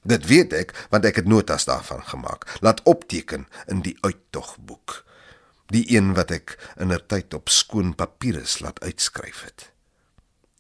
Dit 0.03 0.25
weet 0.27 0.53
ek 0.53 0.73
want 0.89 1.05
ek 1.05 1.21
het 1.21 1.29
notas 1.29 1.69
daarvan 1.69 2.01
gemaak, 2.03 2.49
laat 2.61 2.81
opteken 2.83 3.47
in 3.67 3.85
die 3.85 3.99
uittogboek, 4.01 5.05
die 5.67 5.85
een 5.97 6.15
wat 6.15 6.31
ek 6.31 6.57
indertyd 6.81 7.35
op 7.35 7.49
skoon 7.49 7.95
papierus 7.95 8.59
laat 8.65 8.81
uitskryf 8.81 9.45
het. 9.45 9.71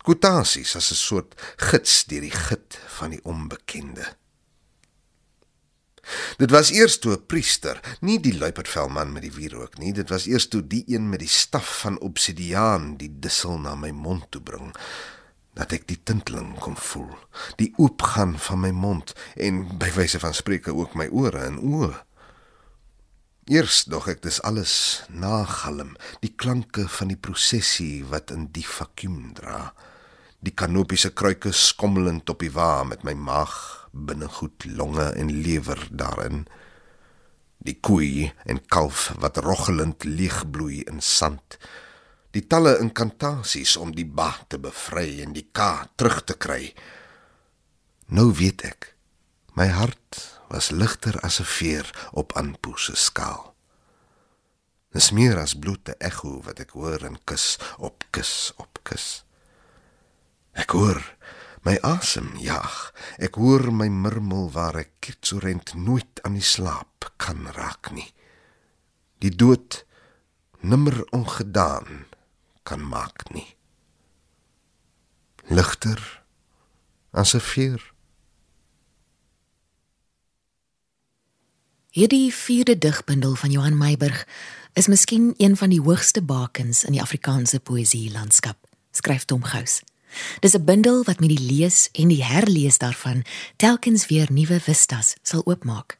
Kwotasies 0.04 0.76
as 0.76 0.90
'n 0.90 0.94
soort 0.94 1.32
gids 1.56 2.04
deur 2.04 2.20
die 2.20 2.36
git 2.48 2.78
van 2.86 3.10
die 3.10 3.24
onbekende. 3.24 4.19
Dit 6.38 6.50
was 6.50 6.70
eers 6.70 6.98
toe 6.98 7.12
'n 7.16 7.26
priester, 7.26 7.80
nie 8.00 8.18
die 8.20 8.38
luipervelman 8.38 9.12
met 9.12 9.22
die 9.22 9.32
wierook 9.32 9.78
nie, 9.78 9.92
dit 9.92 10.08
was 10.08 10.26
eers 10.26 10.48
toe 10.48 10.66
die 10.66 10.84
een 10.86 11.08
met 11.08 11.20
die 11.20 11.28
staf 11.28 11.80
van 11.80 12.00
obsidiaan 12.00 12.96
die 12.96 13.18
dissel 13.20 13.58
na 13.58 13.74
my 13.74 13.90
mond 13.90 14.30
toe 14.30 14.42
bring 14.42 14.74
dat 15.52 15.72
ek 15.72 15.88
die 15.90 15.98
tinteling 16.02 16.54
kon 16.62 16.76
voel, 16.76 17.11
die 17.56 17.72
oopgaan 17.76 18.38
van 18.38 18.62
my 18.62 18.70
mond 18.70 19.12
en 19.36 19.66
by 19.78 19.90
wyse 19.96 20.20
van 20.22 20.34
spreuke 20.34 20.74
ook 20.74 20.94
my 20.94 21.08
ore 21.11 21.42
en 21.44 21.58
oë. 21.58 21.90
Eers 23.50 23.82
dog 23.90 24.06
ek 24.08 24.22
dis 24.22 24.38
alles 24.46 25.02
nagalm, 25.11 25.96
die 26.22 26.30
klanke 26.30 26.86
van 26.88 27.11
die 27.11 27.18
prosessie 27.18 28.04
wat 28.06 28.30
in 28.30 28.46
die 28.54 28.66
vakuum 28.66 29.32
dra. 29.34 29.72
Die 30.40 30.54
kanopiese 30.54 31.11
kruike 31.11 31.52
skommelend 31.52 32.30
op 32.30 32.40
die 32.40 32.52
wa 32.54 32.84
met 32.86 33.02
my 33.04 33.16
maag 33.18 33.79
binnegoed, 33.91 34.64
longe 34.64 35.11
en 35.18 35.30
lewer 35.43 35.88
daarin. 35.91 36.47
Die 37.59 37.76
koei 37.80 38.32
en 38.45 38.62
kalf 38.66 39.11
wat 39.20 39.36
roggelend 39.36 40.05
leegbloei 40.05 40.82
in 40.88 41.01
sand. 41.01 41.59
Die 42.30 42.47
talle 42.47 42.78
inkantasies 42.78 43.76
om 43.76 43.93
die 43.95 44.07
ba 44.07 44.32
te 44.49 44.59
bevry 44.59 45.20
en 45.24 45.34
die 45.34 45.49
ka 45.53 45.88
terug 45.97 46.22
te 46.24 46.38
kry. 46.38 46.74
Nou 48.07 48.30
weet 48.34 48.64
ek, 48.66 48.95
my 49.59 49.66
hart 49.74 50.22
was 50.51 50.70
ligter 50.70 51.18
as 51.22 51.41
'n 51.41 51.47
veer 51.47 51.86
op 52.12 52.32
Anpu 52.32 52.72
se 52.76 52.97
skaal. 52.97 53.55
Dis 54.91 55.11
meer 55.11 55.38
as 55.38 55.55
bloed 55.55 55.84
te 55.84 55.95
ekho 56.03 56.41
wat 56.43 56.59
ek 56.61 56.70
hoor 56.70 57.05
en 57.07 57.18
kus 57.24 57.59
op 57.78 58.05
kus 58.11 58.53
op 58.57 58.80
kus. 58.82 59.24
Ek 60.53 60.70
hoor 60.74 60.99
My 61.61 61.76
asem 61.84 62.32
jag. 62.40 62.72
Ek 63.20 63.36
hoor 63.36 63.68
my 63.72 63.90
murmel 63.92 64.48
waar 64.54 64.78
ek 64.80 64.94
kitsorent 65.04 65.74
nooit 65.76 66.22
aan 66.24 66.38
die 66.38 66.44
slaap 66.44 67.11
kan 67.20 67.44
raak 67.52 67.92
nie. 67.92 68.08
Die 69.20 69.32
dood 69.32 69.82
nimmer 70.64 71.04
ongedaan 71.12 72.06
kan 72.64 72.80
maak 72.80 73.28
nie. 73.36 73.56
Ligter 75.52 76.00
as 77.12 77.34
'n 77.34 77.40
vuur. 77.40 77.92
Hierdie 81.90 82.32
vierde 82.32 82.78
digbundel 82.78 83.34
van 83.34 83.50
Johan 83.50 83.76
Meiburg 83.76 84.26
is 84.72 84.86
miskien 84.86 85.34
een 85.36 85.56
van 85.56 85.68
die 85.68 85.80
hoogste 85.80 86.22
bakens 86.22 86.84
in 86.84 86.92
die 86.92 87.02
Afrikaanse 87.02 87.61
poësie 87.61 88.12
landskap, 88.12 88.56
skryf 88.90 89.24
Tom 89.24 89.44
Gous. 89.44 89.82
Dis 90.40 90.54
'n 90.54 90.64
bundel 90.64 91.04
wat 91.04 91.20
met 91.20 91.28
die 91.28 91.46
lees 91.52 91.88
en 91.92 92.08
die 92.08 92.24
herlees 92.24 92.78
daarvan 92.78 93.24
telkens 93.56 94.06
weer 94.06 94.28
nuwe 94.32 94.61
vistas 94.61 95.14
sal 95.22 95.42
oopmaak. 95.44 95.98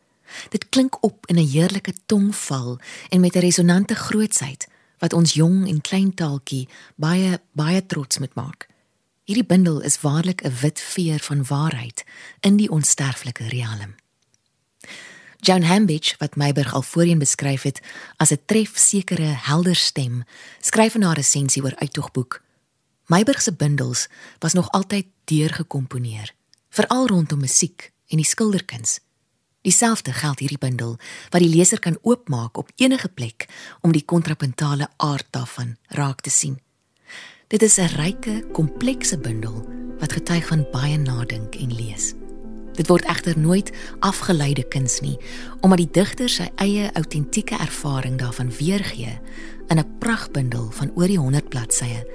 Dit 0.49 0.69
klink 0.69 1.03
op 1.05 1.27
in 1.27 1.39
'n 1.39 1.49
heerlike 1.49 1.95
tongval 2.07 2.79
en 3.09 3.21
met 3.21 3.35
'n 3.35 3.39
resonante 3.39 3.95
grootsheid 3.95 4.69
wat 4.99 5.13
ons 5.13 5.33
jong 5.33 5.69
en 5.69 5.81
klein 5.81 6.15
taaltjie 6.15 6.69
baie 6.97 7.41
baie 7.53 7.87
trots 7.87 8.19
moet 8.19 8.35
maak. 8.35 8.69
Hierdie 9.25 9.47
bundel 9.47 9.81
is 9.81 10.01
waarlik 10.01 10.43
'n 10.45 10.55
wit 10.61 10.81
veer 10.81 11.19
van 11.19 11.45
waarheid 11.45 12.05
in 12.41 12.57
die 12.57 12.71
onsterflike 12.71 13.49
riekalm. 13.49 13.95
Joan 15.41 15.63
Hambidge 15.63 16.15
wat 16.19 16.37
Meiberg 16.37 16.75
al 16.75 16.83
voorheen 16.83 17.19
beskryf 17.19 17.63
het 17.63 17.81
as 18.17 18.31
'n 18.31 18.43
trefsekere 18.47 19.31
helder 19.49 19.77
stem, 19.77 20.25
skryf 20.61 20.95
in 20.95 21.03
haar 21.03 21.17
resensie 21.17 21.63
oor 21.63 21.77
Uittogboek. 21.77 22.43
Meiberg 23.11 23.43
se 23.43 23.53
bundels 23.53 24.09
was 24.39 24.53
nog 24.53 24.71
altyd 24.71 25.07
deurgekomponeer, 25.25 26.35
veral 26.69 27.07
rondom 27.07 27.41
musiek 27.41 27.93
en 28.07 28.17
die 28.17 28.27
skilderkuns. 28.27 29.01
Dieselfde 29.67 30.13
geld 30.13 30.39
hierdie 30.39 30.59
bundel 30.59 30.95
wat 31.33 31.43
die 31.43 31.51
leser 31.51 31.83
kan 31.83 31.99
oopmaak 32.03 32.57
op 32.57 32.71
enige 32.77 33.09
plek 33.09 33.49
om 33.81 33.91
die 33.93 34.05
kontrapuntale 34.05 34.89
aard 34.97 35.27
daarvan 35.35 35.75
raak 35.89 36.21
te 36.21 36.31
sien. 36.31 36.61
Dit 37.49 37.63
is 37.63 37.79
'n 37.79 37.91
ryke, 37.99 38.47
komplekse 38.53 39.19
bundel 39.19 39.67
wat 39.99 40.13
getuig 40.13 40.47
van 40.47 40.67
baie 40.71 40.99
nadink 40.99 41.55
en 41.55 41.75
lees. 41.75 42.15
Dit 42.75 42.87
word 42.87 43.05
egter 43.05 43.39
nooit 43.39 43.73
afgeleide 43.99 44.69
kuns 44.69 45.01
nie, 45.01 45.19
omdat 45.61 45.79
die 45.79 45.91
digter 45.91 46.29
sy 46.29 46.51
eie 46.57 46.93
autentieke 46.93 47.59
ervaring 47.59 48.19
daarvan 48.19 48.53
weergee 48.59 49.19
in 49.69 49.79
'n 49.79 49.99
pragbundel 49.99 50.71
van 50.71 50.91
oor 50.95 51.07
die 51.07 51.19
100 51.19 51.49
bladsye 51.49 52.07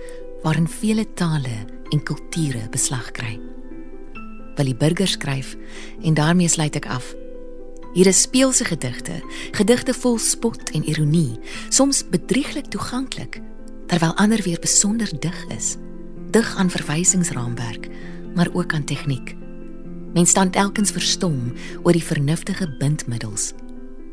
waarin 0.46 0.68
vele 0.70 1.14
tale 1.14 1.66
en 1.90 2.04
kulture 2.04 2.68
beslag 2.70 3.12
kry. 3.12 3.40
Willie 4.56 4.76
Burger 4.76 5.08
skryf 5.08 5.56
en 6.06 6.14
daarmee 6.14 6.48
sluit 6.48 6.76
ek 6.78 6.86
af. 6.86 7.16
Hier 7.96 8.06
is 8.12 8.22
speelse 8.28 8.68
gedigte, 8.68 9.18
gedigte 9.58 9.96
vol 9.98 10.20
spot 10.22 10.70
en 10.78 10.86
ironie, 10.86 11.40
soms 11.74 12.04
bedrieglik 12.12 12.70
toeganklik, 12.70 13.40
terwyl 13.90 14.14
ander 14.22 14.44
weer 14.46 14.62
besonder 14.62 15.10
dig 15.20 15.40
is. 15.56 15.76
Dig 16.36 16.56
aan 16.60 16.70
verwysingsraamwerk, 16.70 17.90
maar 18.36 18.52
ook 18.54 18.74
aan 18.74 18.86
tegniek. 18.86 19.34
Mens 20.14 20.30
staan 20.30 20.52
telkens 20.52 20.92
verstom 20.92 21.56
oor 21.84 21.96
die 21.96 22.04
vernuftige 22.04 22.70
bindmiddels, 22.78 23.54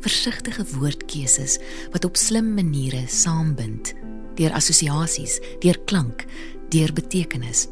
versigtige 0.01 0.65
woordkeuses 0.79 1.59
wat 1.91 2.05
op 2.05 2.17
slim 2.17 2.53
maniere 2.57 3.03
saambind 3.07 3.93
deur 4.35 4.51
assosiasies, 4.51 5.39
deur 5.59 5.79
klank, 5.85 6.25
deur 6.69 6.93
betekenis. 6.93 7.67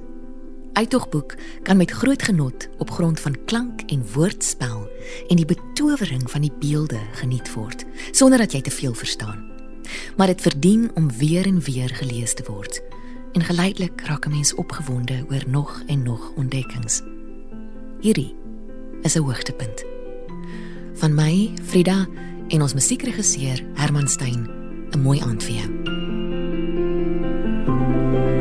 Uitdogboek 0.73 1.35
kan 1.63 1.77
met 1.77 1.91
groot 1.91 2.23
genot 2.23 2.69
op 2.77 2.91
grond 2.91 3.19
van 3.19 3.35
klank 3.45 3.81
en 3.81 4.05
woordspel 4.13 4.89
en 5.27 5.35
die 5.35 5.45
betowering 5.45 6.31
van 6.31 6.41
die 6.41 6.53
beelde 6.59 6.99
geniet 7.11 7.53
word 7.53 7.85
sonder 8.11 8.37
dat 8.37 8.51
jy 8.51 8.61
te 8.61 8.71
veel 8.71 8.93
verstaan. 8.93 9.49
Maar 10.17 10.27
dit 10.27 10.41
verdien 10.41 10.91
om 10.93 11.11
weer 11.17 11.45
en 11.45 11.59
weer 11.59 11.89
gelees 11.89 12.33
te 12.33 12.43
word. 12.47 12.81
En 13.31 13.43
geleidelik 13.43 14.01
raak 14.01 14.25
'n 14.25 14.29
mens 14.29 14.53
opgewonde 14.53 15.25
oor 15.29 15.43
nog 15.47 15.83
en 15.87 16.03
nog 16.03 16.31
ontdekkings. 16.35 17.01
Hierdie 17.99 18.35
is 19.01 19.15
'n 19.15 19.19
hoogtepunt. 19.21 19.85
Van 20.93 21.15
my, 21.15 21.51
Frida 21.63 22.07
en 22.47 22.61
ons 22.61 22.73
musiekregisseur 22.73 23.63
Herman 23.73 24.07
Stein, 24.07 24.49
'n 24.91 25.01
mooi 25.01 25.19
aand 25.19 25.43
vir 25.43 25.53
jou. 25.55 25.90
Thank 27.81 28.35
you. 28.35 28.40